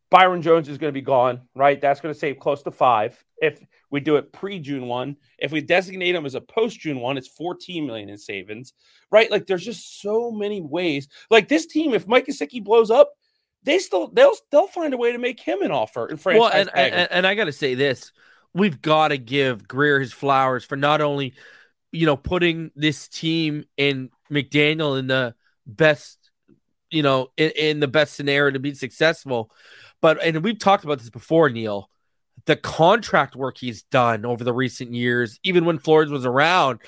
[0.09, 1.79] Byron Jones is going to be gone, right?
[1.79, 3.59] That's going to save close to five if
[3.91, 5.17] we do it pre June one.
[5.37, 8.73] If we designate him as a post June one, it's 14 million in savings,
[9.11, 9.29] right?
[9.29, 11.07] Like there's just so many ways.
[11.29, 13.11] Like this team, if Mike Gesicki blows up,
[13.63, 16.51] they still they'll they'll find a way to make him an offer and franchise Well,
[16.53, 18.11] and, and, and I got to say this
[18.53, 21.33] we've got to give Grier his flowers for not only,
[21.91, 25.35] you know, putting this team in McDaniel in the
[25.65, 26.17] best,
[26.89, 29.51] you know, in, in the best scenario to be successful,
[30.01, 31.89] but, and we've talked about this before, Neil,
[32.45, 36.79] the contract work he's done over the recent years, even when Flores was around,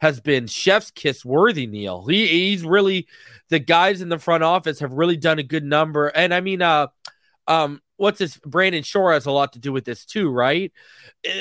[0.00, 2.06] has been chef's kiss worthy, Neil.
[2.06, 3.06] He, he's really,
[3.50, 6.08] the guys in the front office have really done a good number.
[6.08, 6.88] And I mean, uh,
[7.46, 8.36] um, what's this?
[8.38, 10.72] Brandon Shore has a lot to do with this too, right?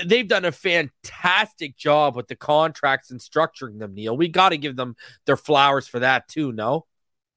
[0.05, 4.15] They've done a fantastic job with the contracts and structuring them, Neil.
[4.15, 4.95] We got to give them
[5.25, 6.85] their flowers for that too, no?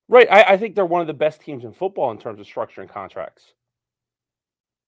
[0.09, 0.30] right.
[0.30, 2.89] I, I think they're one of the best teams in football in terms of structuring
[2.89, 3.53] contracts.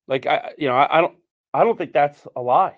[0.06, 1.16] Like I, you know, I, I don't,
[1.52, 2.76] I don't think that's a lie.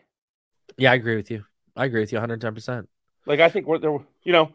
[0.77, 1.45] Yeah, I agree with you.
[1.77, 2.87] I agree with you 110%.
[3.27, 4.51] Like I think we're there, you know,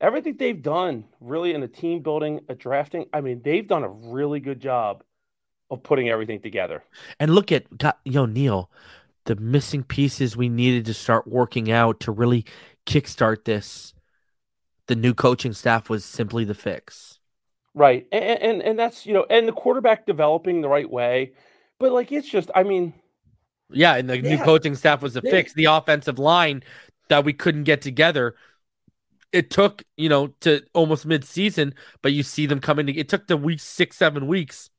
[0.00, 3.06] everything they've done really in the team building, a drafting.
[3.12, 5.02] I mean, they've done a really good job
[5.70, 6.82] of putting everything together.
[7.18, 7.64] And look at,
[8.04, 8.70] yo, Neil,
[9.24, 12.44] the missing pieces we needed to start working out to really
[12.86, 13.92] kickstart this.
[14.86, 17.18] The new coaching staff was simply the fix.
[17.74, 18.06] Right.
[18.12, 21.32] And, and and that's, you know, and the quarterback developing the right way.
[21.78, 22.94] But like it's just, I mean,
[23.70, 25.52] Yeah, and the new coaching staff was They- fix.
[25.52, 26.62] The offensive line
[27.08, 28.34] that we couldn't get together.
[29.32, 32.86] It took, you know, to almost mid-season, but you see them coming.
[32.86, 34.70] To, it took the week six, seven weeks,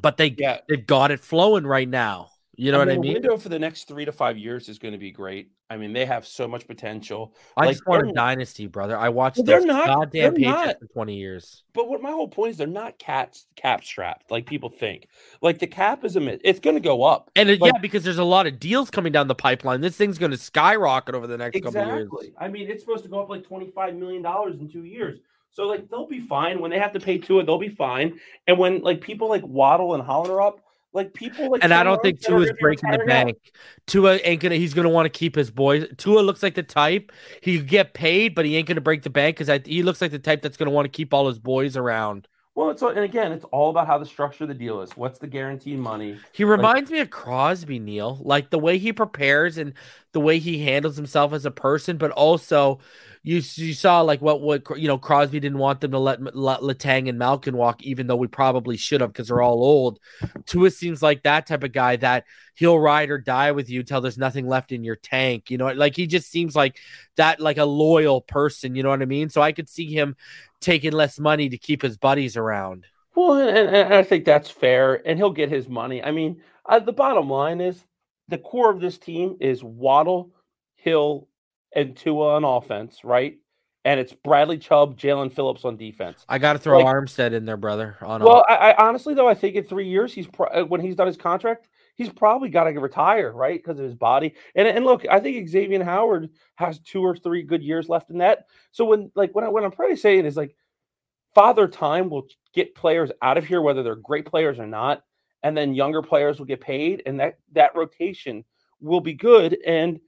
[0.00, 0.58] but they yeah.
[0.68, 2.30] they got it flowing right now.
[2.60, 3.00] You know what I mean?
[3.02, 3.12] The mean?
[3.14, 5.52] window for the next three to five years is going to be great.
[5.70, 7.36] I mean, they have so much potential.
[7.56, 8.98] I like, just want a dynasty, brother.
[8.98, 10.80] I watched Well, they're not- goddamn they're not.
[10.80, 11.62] for twenty years.
[11.72, 15.06] But what my whole point is, they're not cats cap strapped like people think.
[15.40, 16.48] Like the cap is a.
[16.48, 17.30] It's going to go up.
[17.36, 19.80] And it, Like- yeah, because there's a lot of deals coming down the pipeline.
[19.80, 22.08] This thing's going to skyrocket over the next couple of years.
[22.12, 22.34] Exactly.
[22.40, 25.20] I mean, it's supposed to go up like twenty-five million dollars in two years.
[25.52, 27.44] So like they'll be fine when they have to pay Tua.
[27.44, 28.18] They'll be fine.
[28.48, 30.60] And when like people like Waddle and Holler up,
[30.92, 33.36] like people like And I don't think are Tua's breaking the bank.
[33.86, 34.56] Tua ain't gonna.
[34.56, 35.86] He's gonna want to keep his boys.
[35.96, 37.12] Tua looks like the type
[37.42, 40.18] he get paid, but he ain't gonna break the bank because he looks like the
[40.18, 42.26] type that's gonna want to keep all his boys around.
[42.54, 44.96] Well, it's all, and again, it's all about how the structure of the deal is.
[44.96, 46.18] What's the guaranteed money?
[46.32, 48.18] He reminds me of Crosby, Neil.
[48.20, 49.74] Like the way he prepares and
[50.10, 52.80] the way he handles himself as a person, but also
[53.22, 56.60] you you saw like what what you know Crosby didn't want them to let, let
[56.60, 59.98] Letang and Malkin walk, even though we probably should have because they're all old.
[60.46, 64.00] Tua seems like that type of guy that he'll ride or die with you till
[64.00, 65.50] there's nothing left in your tank.
[65.50, 66.78] You know, like he just seems like
[67.16, 68.74] that, like a loyal person.
[68.74, 69.28] You know what I mean?
[69.28, 70.16] So I could see him
[70.60, 72.86] taking less money to keep his buddies around.
[73.14, 76.02] Well, and, and- and I think that's fair, and he'll get his money.
[76.02, 77.84] I mean, uh, the bottom line is
[78.28, 80.30] the core of this team is Waddle,
[80.76, 81.27] Hill,
[81.78, 83.38] and Tua on offense, right?
[83.84, 86.24] And it's Bradley Chubb, Jaelan Phillips on defense.
[86.28, 87.96] I got to throw Like- Armstead in there, brother.
[88.02, 90.80] On Well, I, I honestly though, I think in three years, he's pro- uh, when
[90.80, 94.34] he's done his contract, he's probably got to retire, right, because of his body.
[94.54, 98.18] And and look, I think Xavier Howard has two or three good years left in
[98.18, 98.46] that.
[98.72, 100.54] So when like when I, what I'm probably saying is like,
[101.34, 105.02] father time will get players out of here, whether they're great players or not,
[105.44, 108.44] and then younger players will get paid, and that that rotation
[108.80, 109.56] will be good.
[109.66, 110.00] And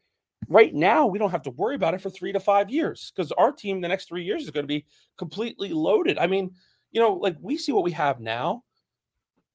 [0.49, 3.33] right now we don't have to worry about it for three to five years because
[3.33, 4.85] our team the next three years is going to be
[5.19, 6.19] completely loaded.
[6.19, 6.53] I mean,
[6.93, 8.65] you know, like we see what we have now.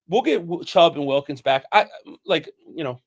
[0.08, 1.66] We'll get Chubb and Wilkins back.
[1.72, 1.88] I
[2.26, 3.02] like, you know,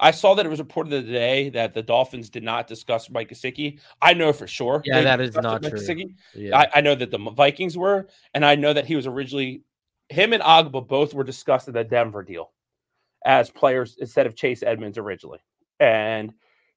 [0.00, 3.78] I saw that it was reported today that the Dolphins did not discuss Mike Gesicki.
[4.02, 4.82] I know for sure.
[4.84, 5.80] Yeah, that is not true.
[6.34, 6.58] Yeah.
[6.58, 9.62] I, I, know that the Vikings were, and I know that he was originally
[10.08, 12.52] him and Ogbah both were discussed in the Denver deal
[13.24, 15.40] as players instead of Chase Edmonds originally.
[15.80, 16.32] And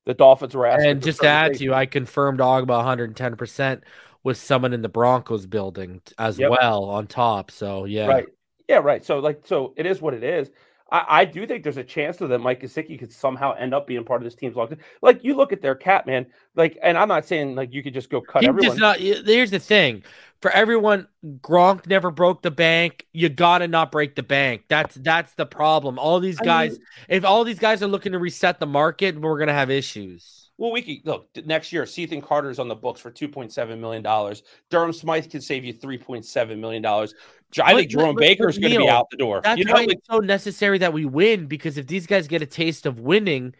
[0.05, 0.91] the Dolphins were asking.
[0.91, 3.83] And just to add to you, I confirmed Ogbah 110 percent
[4.23, 6.51] with someone in the Broncos building as yep.
[6.51, 7.51] well on top.
[7.51, 8.25] So yeah, right,
[8.67, 9.03] yeah, right.
[9.03, 10.49] So like, so it is what it is.
[10.91, 14.03] I, I do think there's a chance that Mike Gesicki could somehow end up being
[14.03, 14.75] part of this team's long.
[15.01, 16.27] Like you look at their cap, man.
[16.55, 18.77] Like, and I'm not saying like you could just go cut he everyone.
[18.77, 20.03] Not, here's the thing:
[20.41, 21.07] for everyone,
[21.39, 23.05] Gronk never broke the bank.
[23.13, 24.63] You gotta not break the bank.
[24.67, 25.97] That's that's the problem.
[25.97, 29.19] All these guys, I mean, if all these guys are looking to reset the market,
[29.19, 30.49] we're gonna have issues.
[30.57, 31.87] Well, we could look next year.
[31.87, 34.43] Cethan Carter's on the books for two point seven million dollars.
[34.69, 37.15] Durham Smythe can save you three point seven million dollars.
[37.59, 39.41] I think Jerome Baker is going to be out the door.
[39.43, 42.27] That's you know, why like, it's so necessary that we win because if these guys
[42.27, 43.55] get a taste of winning,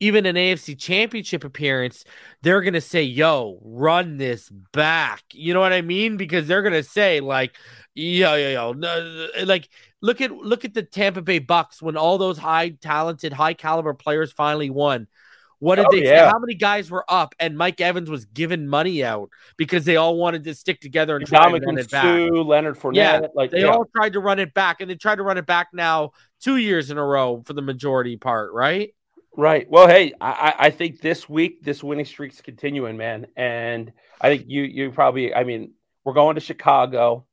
[0.00, 2.04] even an AFC championship appearance,
[2.42, 5.22] they're going to say, yo, run this back.
[5.32, 6.16] You know what I mean?
[6.16, 7.56] Because they're going to say, like,
[7.94, 9.68] yo, yo, yo, no, like,
[10.00, 13.94] look at look at the Tampa Bay Bucks when all those high talented, high caliber
[13.94, 15.08] players finally won.
[15.60, 16.26] What did oh, they yeah.
[16.26, 16.30] say?
[16.30, 20.16] How many guys were up and Mike Evans was giving money out because they all
[20.16, 22.04] wanted to stick together and try to run it back?
[22.04, 23.68] Leonard Fournette, yeah, like they yeah.
[23.68, 26.56] all tried to run it back, and they tried to run it back now two
[26.56, 28.94] years in a row for the majority part, right?
[29.36, 29.68] Right.
[29.68, 34.44] Well, hey, I, I think this week this winning streak's continuing, man, and I think
[34.46, 35.72] you you probably, I mean,
[36.04, 37.24] we're going to Chicago.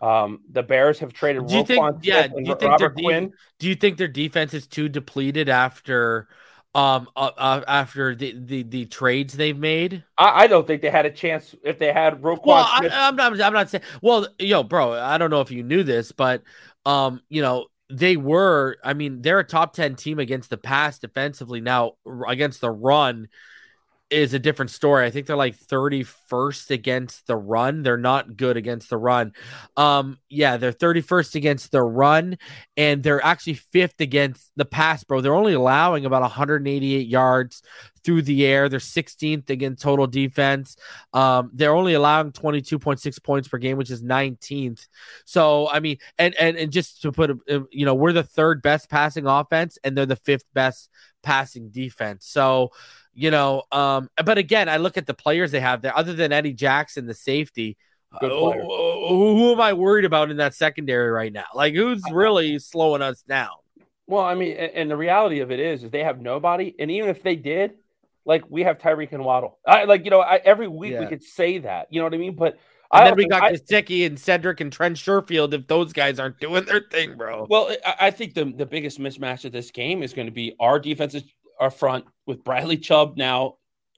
[0.00, 1.46] Um, the Bears have traded.
[1.48, 1.96] Do you think?
[2.02, 2.28] Yeah.
[2.28, 3.32] Do you think Robert Quinn.
[3.58, 6.28] Do you think their defense is too depleted after?
[6.76, 10.04] Um uh, uh, after the, the the trades they've made.
[10.18, 12.44] I, I, don't think they had a chance if they had Roquan.
[12.44, 13.40] Well, I, am not.
[13.40, 13.82] I'm not saying.
[14.02, 16.42] Well, yo, bro, I don't know if you knew this, but
[16.84, 18.76] um, you know, they were.
[18.84, 21.62] I mean, they're a top ten team against the pass defensively.
[21.62, 21.92] Now
[22.28, 23.28] against the run,
[24.08, 25.04] is a different story.
[25.04, 27.82] I think they're like 31st against the run.
[27.82, 29.32] They're not good against the run.
[29.76, 32.38] Um, yeah, they're 31st against the run,
[32.76, 35.20] and they're actually fifth against the pass, bro.
[35.20, 37.62] They're only allowing about 188 yards
[38.04, 38.68] through the air.
[38.68, 40.76] They're 16th against total defense.
[41.12, 44.86] Um, they're only allowing 22.6 points per game, which is 19th.
[45.24, 47.36] So, I mean, and and and just to put,
[47.72, 50.90] you know, we're the third best passing offense, and they're the fifth best
[51.24, 52.24] passing defense.
[52.26, 52.70] So
[53.16, 56.32] you know, um, but again, I look at the players they have there, other than
[56.32, 57.78] Eddie Jackson, the safety.
[58.12, 58.52] Uh, who,
[59.08, 61.46] who am I worried about in that secondary right now?
[61.54, 63.50] Like, who's really slowing us down?
[64.06, 67.10] Well, I mean, and the reality of it is, is they have nobody, and even
[67.10, 67.72] if they did,
[68.26, 69.58] like we have Tyreek and Waddle.
[69.66, 71.00] I like, you know, I, every week yeah.
[71.00, 72.36] we could say that, you know what I mean?
[72.36, 72.58] But
[72.92, 76.38] and I then we got Gesicki and Cedric and Trent Sherfield if those guys aren't
[76.38, 77.46] doing their thing, bro.
[77.48, 80.78] Well, I think the the biggest mismatch of this game is going to be our
[80.78, 81.16] defense
[81.58, 83.56] our front with Bradley Chubb now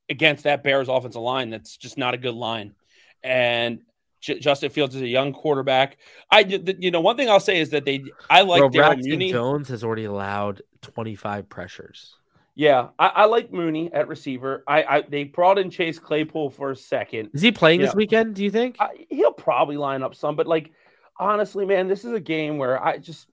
[0.08, 1.50] against that Bears offensive line.
[1.50, 2.74] That's just not a good line.
[3.22, 3.80] And
[4.20, 5.98] J- Justin Fields is a young quarterback.
[6.30, 9.30] I, you know, one thing I'll say is that they, I like Bro, Mooney.
[9.30, 12.14] Jones has already allowed 25 pressures.
[12.54, 14.64] Yeah, I, I, like Mooney at receiver.
[14.66, 17.30] I, I, they brought in Chase Claypool for a second.
[17.32, 18.34] Is he playing you this know, weekend?
[18.34, 20.34] Do you think I, he'll probably line up some?
[20.34, 20.72] But like,
[21.20, 23.28] honestly, man, this is a game where I just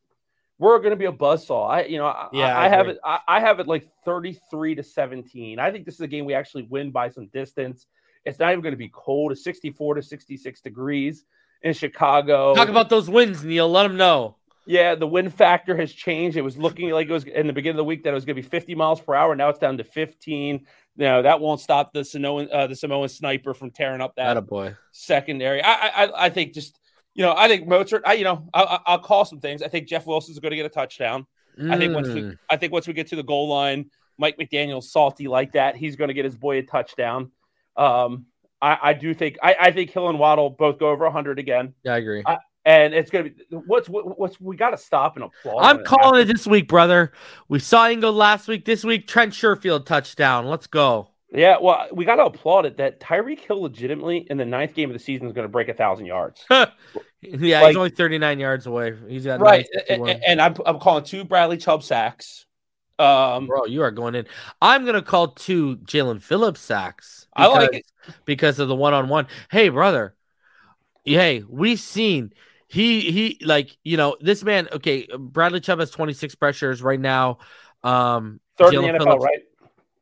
[0.58, 1.70] we're going to be a buzzsaw.
[1.70, 2.98] I, you know, yeah, I, I, I have it.
[3.04, 5.60] I, I, have it like 33 to 17.
[5.60, 7.88] I think this is a game we actually win by some distance.
[8.24, 9.32] It's not even going to be cold.
[9.32, 11.26] It's 64 to 66 degrees
[11.62, 12.56] in Chicago.
[12.56, 13.70] Talk about those winds, Neil.
[13.70, 14.38] Let them know.
[14.68, 16.38] Yeah, the wind factor has changed.
[16.38, 18.26] It was looking like it was in the beginning of the week that it was
[18.26, 19.36] going to be 50 miles per hour.
[19.36, 20.56] Now it's down to 15.
[20.98, 24.48] You know, that won't stop the Samoan, uh, the Samoan sniper from tearing up that
[24.48, 25.62] boy secondary.
[25.62, 26.80] I, I, I think just
[27.16, 28.04] you know, I think Mozart.
[28.06, 29.64] I, you know, I'll, I'll call some things.
[29.64, 31.26] I think Jeff Wilson's going to get a touchdown.
[31.60, 31.74] Mm.
[31.74, 32.38] I think once we, mm.
[32.50, 35.76] I think once we get to the goal line, Mike McDaniel's salty like that.
[35.76, 37.32] He's going to get his boy a touchdown.
[37.78, 38.26] Um,
[38.62, 41.74] I, I do think I, I think Hill and Waddle both go over 100 again.
[41.84, 42.24] Yeah, I agree.
[42.26, 45.62] I, and it's gonna be what's what's we got to stop and applaud.
[45.62, 47.12] I'm calling it this week, brother.
[47.48, 48.66] We saw Ingold last week.
[48.66, 50.48] This week, Trent Sherfield touchdown.
[50.48, 51.10] Let's go.
[51.36, 54.90] Yeah, well, we got to applaud it that Tyreek Hill legitimately in the ninth game
[54.90, 56.46] of the season is going to break a thousand yards.
[56.50, 58.94] yeah, like, he's only 39 yards away.
[59.08, 62.46] He's got right, and, and, I'm I'm calling two Bradley Chubb sacks.
[62.98, 64.26] Um, bro, you are going in.
[64.62, 67.28] I'm gonna call two Jaelan Phillips sacks.
[67.36, 67.86] Because, I like it
[68.24, 69.28] because of the one on one.
[69.52, 70.16] Hey, brother.
[71.04, 72.32] Hey, we've seen
[72.68, 74.70] he he like you know this man.
[74.72, 77.40] Okay, Bradley Chubb has 26 pressures right now.
[77.84, 79.44] Um, third Jaelan in the NFL, Phillips, right?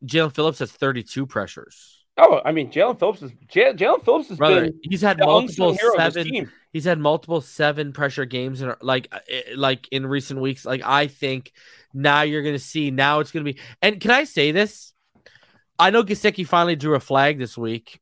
[0.05, 2.03] Jaelan Phillips has 32 pressures.
[2.17, 5.79] Oh, I mean, Jaelan Phillips is Jaelan Phillips has Brother, been he's had multiple unsung
[5.79, 6.51] hero of this seven.
[6.71, 9.19] He's had multiple seven pressure games in like uh,
[9.55, 10.65] like in recent weeks.
[10.65, 11.51] Like I think
[11.93, 12.91] now you're gonna see.
[12.91, 13.57] Now it's gonna be.
[13.81, 14.93] And can I say this?
[15.79, 17.99] I know Gesicki finally drew a flag this week.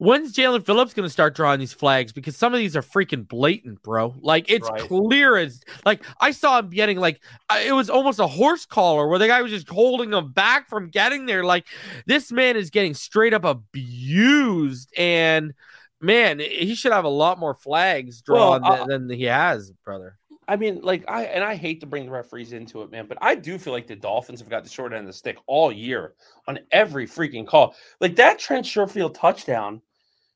[0.00, 2.10] When's Jaelan Phillips going to start drawing these flags?
[2.10, 4.14] Because some of these are freaking blatant, bro.
[4.22, 4.80] Like it's Right.
[4.80, 7.20] clear as like I saw him getting like
[7.54, 10.88] it was almost a horse collar where the guy was just holding him back from
[10.88, 11.44] getting there.
[11.44, 11.66] Like
[12.06, 15.52] this man is getting straight up abused, and
[16.00, 19.70] man, he should have a lot more flags drawn Well, uh, than, than he has,
[19.84, 20.16] brother.
[20.48, 23.18] I mean, like I and I hate to bring the referees into it, man, but
[23.20, 25.70] I do feel like the Dolphins have got the short end of the stick all
[25.70, 26.14] year
[26.48, 27.76] on every freaking call.
[28.00, 29.82] Like that Trent Sherfield touchdown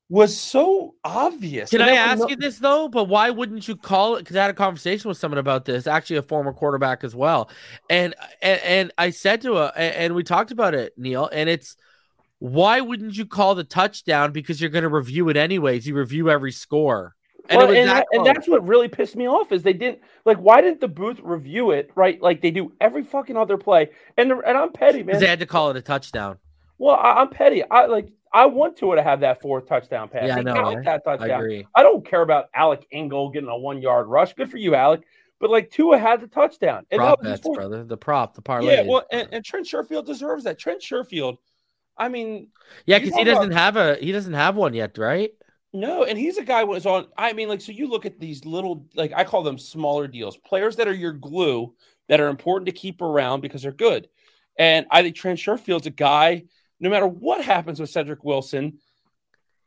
[0.09, 1.71] was so obvious.
[1.71, 2.89] Can And I ask you this though?
[2.89, 4.21] But why wouldn't you call it?
[4.21, 7.51] Because I had a conversation with someone about this, actually a former quarterback as well,
[7.89, 11.77] and and, and I said to her, and we talked about it, Neil, and it's
[12.39, 14.33] why wouldn't you call the touchdown?
[14.33, 15.87] Because you're going to review it anyways.
[15.87, 17.15] You review every score,
[17.49, 19.73] and Well, it was and, that and that's what really pissed me off is they
[19.73, 23.57] didn't like why didn't the booth review it right like they do every fucking other
[23.57, 25.19] play and and I'm petty man.
[25.19, 26.39] they had to call it a touchdown.
[26.79, 27.63] well, I, I'm petty.
[27.71, 30.27] I like I want Tua to have that fourth touchdown pass.
[30.27, 31.01] Yeah, I He know, got right?
[31.05, 31.67] that I agree.
[31.75, 34.35] I don't care about Alec Ingold getting a one yard rush.
[34.35, 35.03] Good for you, Alec.
[35.41, 36.85] But like Tua had the touchdown.
[36.91, 37.85] And Prop that was his bets, brother.
[37.85, 38.75] The prop, the parlay.
[38.75, 40.59] Yeah, well, and, and Trent Sherfield deserves that.
[40.59, 41.37] Trent Sherfield,
[41.97, 42.49] I mean,
[42.87, 45.31] yeah, because he doesn't have a he doesn't have one yet, right?
[45.73, 47.07] no, and he's a guy who was on.
[47.19, 50.37] I mean, like, so you look at these little, like I call them smaller deals,
[50.37, 51.75] players that are your glue
[52.09, 54.09] that are important to keep around because they're good.
[54.57, 56.45] And I think Trent Sherfield's a guy.
[56.85, 58.79] No matter what happens with Cedric Wilson,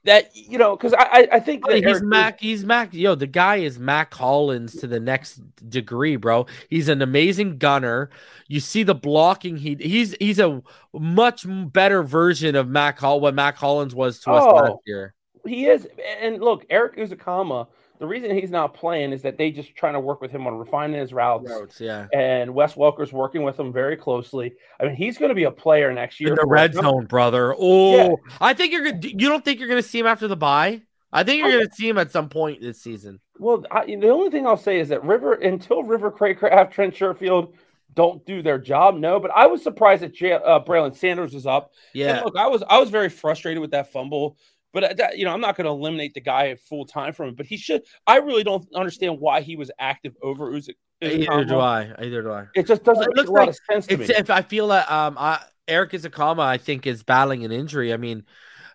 [0.03, 2.39] that you know, because I, I think that he's Eric- Mac.
[2.39, 2.93] He's Mac.
[2.93, 6.45] Yo, the guy is Mac Hollins to the next degree, bro.
[6.69, 8.11] He's an amazing gunner.
[8.47, 9.57] You see the blocking.
[9.57, 10.61] He he's he's a
[10.93, 13.19] much better version of Mac Hall.
[13.19, 14.55] What Mac Hollins was to us Oh.
[14.55, 15.15] last year.
[15.45, 15.87] He is,
[16.21, 17.67] and look, Erik Ezukanma.
[17.99, 20.55] The reason he's not playing is that they just trying to work with him on
[20.55, 21.49] refining his routes.
[21.49, 22.07] Roads, yeah.
[22.13, 24.53] And Wes Welker's working with him very closely.
[24.79, 26.29] I mean, he's going to be a player next year.
[26.29, 26.83] In the red us.
[26.83, 27.55] zone, brother.
[27.57, 28.09] Oh, Yeah.
[28.39, 28.99] I think you're gonna.
[29.01, 30.81] You don't think you're gonna see him after the bye?
[31.11, 33.19] I think you're gonna see him at some point this season.
[33.39, 37.53] Well, I, the only thing I'll say is that River until River Cracraft, Trent Sherfield
[37.93, 38.95] don't do their job.
[38.95, 41.71] No, but I was surprised that J- uh, Braylon Sanders was up.
[41.93, 44.37] And Yeah, look, I was I was very frustrated with that fumble.
[44.73, 47.13] But uh, that, you know, I'm not going to eliminate the guy at full time
[47.13, 47.37] from it.
[47.37, 47.83] But he should.
[48.05, 50.75] I really don't understand why he was active over Uzik.
[51.01, 51.93] either do I.
[51.99, 52.47] Either do I.
[52.55, 54.05] It just doesn't It make looks like sense to me.
[54.05, 57.93] if I feel that um I, Erik Ezukanma I think is battling an injury.
[57.93, 58.23] I mean,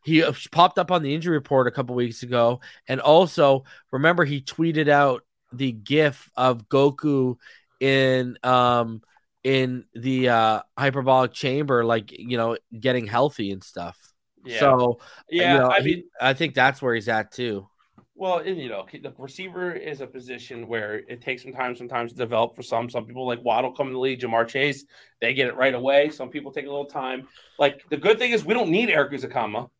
[0.05, 4.24] he uh, popped up on the injury report a couple weeks ago, and also remember
[4.24, 5.22] he tweeted out
[5.53, 7.36] the GIF of Goku
[7.80, 9.03] in um
[9.45, 13.99] in the uh hyperbolic chamber, like you know, getting healthy and stuff.
[14.45, 14.99] Yeah, So
[15.30, 15.53] yeah.
[15.55, 17.68] you know, I he- mean, I think that's where he's at too.
[18.14, 22.12] Well, and, you know, the receiver is a position where it takes some time sometimes
[22.12, 22.88] to develop for some.
[22.88, 24.84] Some people like Waddle come in the league, Ja'Marr Chase,
[25.20, 26.11] they get it right away.
[26.11, 27.26] Some people take a little time.
[27.59, 29.70] Like the good thing is we don't need Erik Ezukanma.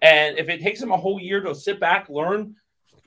[0.00, 2.56] And if it takes him a whole year to sit back, learn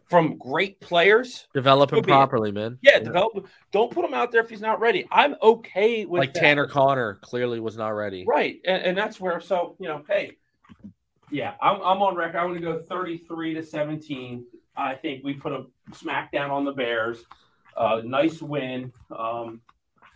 [0.08, 2.78] from great players, Develop him properly, man.
[2.84, 3.48] yeah, develop.
[3.72, 5.08] Don't put him out there if he's not ready.
[5.12, 6.42] I'm okay with like that.
[6.42, 8.24] Tanner Conner clearly was not ready.
[8.28, 10.38] Right, and, and that's where so you know, hey,
[11.32, 12.38] yeah, I'm, I'm on record.
[12.38, 14.46] I'm going to go 33 to 17.
[14.78, 17.24] I think we put a smackdown on the Bears.
[17.76, 18.92] Uh, nice win.
[19.18, 19.62] Um,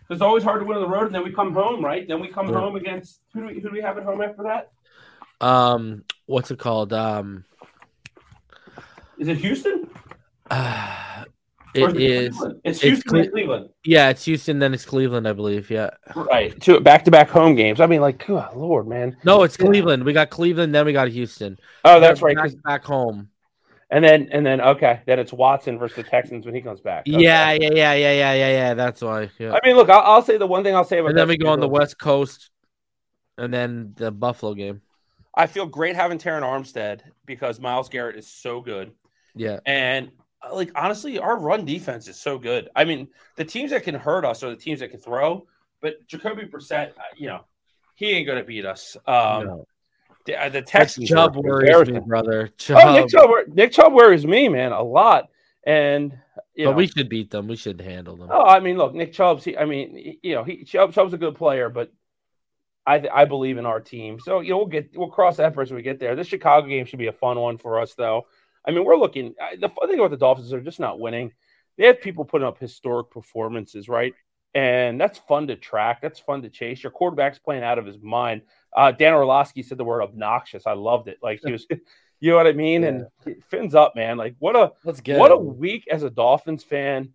[0.08, 2.06] it's always hard to win on the road, and then we come home, right?
[2.06, 2.58] Then we come Yeah.
[2.58, 4.72] home against who do we who do we have at home after that?
[5.40, 6.92] Um, what's it called?
[6.92, 7.44] Um,
[9.18, 9.88] Is it Houston?
[10.50, 11.24] uh,
[11.74, 12.36] it it is.
[12.36, 12.60] Cleveland?
[12.64, 13.68] It's it's Houston Cle- Cleveland.
[13.84, 15.70] Yeah, it's Houston, then it's Cleveland, I believe.
[15.70, 15.90] Yeah.
[16.14, 16.58] Right.
[16.60, 17.80] Two back to back home games.
[17.80, 19.16] I mean, like, good lord, man.
[19.24, 20.04] No, it's Cleveland.
[20.04, 21.58] We got Cleveland, then we got Houston.
[21.84, 22.36] Oh, that's They're right.
[22.36, 23.28] Back, 'cause- back home.
[23.92, 27.08] And then and then okay, then it's Watson versus the Texans when he comes back.
[27.08, 27.20] Okay.
[27.20, 28.74] Yeah, yeah, yeah, yeah, yeah, yeah, yeah.
[28.74, 29.30] That's why.
[29.38, 29.52] Yeah.
[29.52, 31.36] I mean, look, I'll, I'll say the one thing I'll say about And then we
[31.36, 32.50] go on the West Coast,
[33.36, 34.82] and then the Buffalo game.
[35.34, 38.92] I feel great having Terron Armstead because Myles Garrett is so good.
[39.34, 39.58] Yeah.
[39.66, 40.10] And
[40.52, 42.68] like honestly, our run defense is so good.
[42.74, 45.46] I mean, the teams that can hurt us are the teams that can throw.
[45.80, 47.44] But Jacoby Brissett, uh, you know,
[47.94, 48.96] he ain't gonna beat us.
[49.06, 49.66] Um, No.
[50.26, 51.08] the, uh, the Texans.
[51.08, 52.48] Chubb worries me, brother.
[52.58, 52.78] Chubb.
[52.84, 55.28] Oh, Nick Chubb, Nick Chubb worries me, man, a lot.
[55.64, 56.12] And
[56.54, 57.46] you but know, we should beat them.
[57.48, 58.28] We should handle them.
[58.32, 59.44] Oh, I mean, look, Nick Chubb's.
[59.44, 61.92] He, I mean, he- you know, he Chubb, Chubb's a good player, but
[62.86, 64.18] I I believe in our team.
[64.20, 66.16] So you know, we'll get we'll cross that bridge when we get there.
[66.16, 68.26] This Chicago game should be a fun one for us, though.
[68.66, 69.34] I mean, we're looking.
[69.58, 71.32] The fun thing about the Dolphins is they're just not winning.
[71.78, 74.14] They have people putting up historic performances, right?
[74.54, 76.00] and that's fun to track.
[76.02, 76.82] That's fun to chase.
[76.82, 78.42] Your quarterback's playing out of his mind.
[78.76, 80.66] Uh, Dan Orlovsky said the word obnoxious.
[80.66, 81.18] I loved it.
[81.22, 81.66] Like he was,
[82.20, 82.84] you know what I mean?
[82.84, 83.06] And
[83.48, 84.16] fins up, man.
[84.16, 87.10] Like what a Let's get what a week as a Dolphins fan.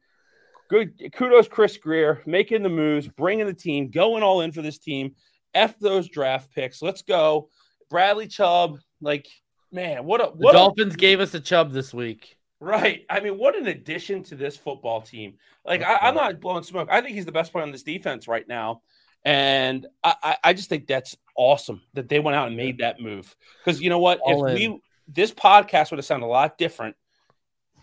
[0.70, 4.80] Good kudos, Chris Grier, making the moves, bringing the team, going all in for this
[4.80, 5.16] team.
[5.54, 6.82] F those draft picks.
[6.82, 7.50] Let's go,
[7.89, 8.80] Bradley Chubb.
[9.02, 9.28] Like
[9.76, 12.38] man, what a The what a Dolphins gave us a chub this week.
[12.59, 13.05] Right.
[13.09, 15.36] I mean, what an addition to this football team.
[15.65, 16.88] Like, I, I'm not blowing smoke.
[16.89, 18.82] I think he's the best player on this defense right now.
[19.23, 22.99] And I, I, I just think that's awesome that they went out and made that
[22.99, 23.36] move.
[23.63, 24.19] Because you know what?
[24.19, 24.71] All if in.
[24.71, 26.95] we this podcast would have sounded a lot different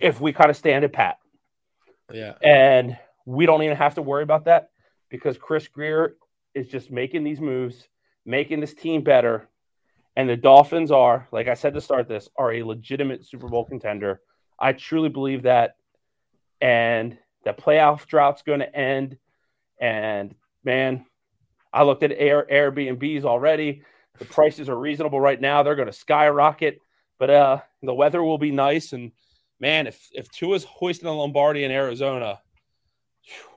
[0.01, 1.19] if we kind of stand it pat.
[2.13, 2.35] Yeah.
[2.43, 4.71] And we don't even have to worry about that
[5.09, 6.17] because Chris Grier
[6.55, 7.89] is just making these moves,
[8.25, 9.49] making this team better.
[10.17, 13.65] And the Dolphins are, like I said to start this, are a legitimate Super Bowl
[13.65, 14.21] contender.
[14.59, 15.77] I truly believe that.
[16.61, 19.17] And the playoff drought's going to end.
[19.81, 20.35] And
[20.65, 21.07] man,
[21.73, 23.83] I looked at Air Airbnbs already.
[24.19, 25.63] The prices are reasonable right now.
[25.63, 26.79] They're going to skyrocket,
[27.19, 28.93] but uh, the weather will be nice.
[28.93, 29.13] And
[29.59, 32.41] man, if if Tua's hoisting a Lombardi in Arizona,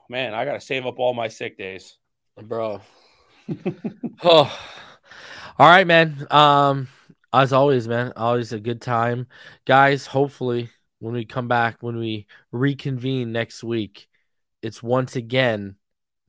[0.10, 1.98] man, I got to save up all my sick days.
[2.42, 2.82] bro.
[4.24, 4.60] oh,
[5.58, 6.28] all right, man.
[6.32, 6.88] Um,
[7.34, 9.28] as always, man, always a good time,
[9.66, 10.06] guys.
[10.06, 14.08] Hopefully, when we come back, when we reconvene next week,
[14.62, 15.76] it's once again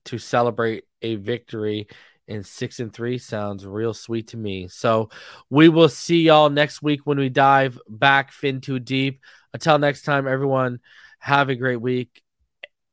[0.07, 1.89] to celebrate a victory.
[2.29, 4.67] And six and three sounds real sweet to me.
[4.67, 5.11] So
[5.49, 9.21] we will see y'all next week when we dive back fin too deep.
[9.55, 10.81] Until next time, everyone,
[11.21, 12.23] have a great week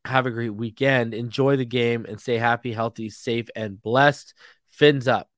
[0.05, 1.13] have a great weekend.
[1.13, 4.33] Enjoy the game and stay happy, healthy, safe, and blessed.
[4.69, 5.29] Fins up.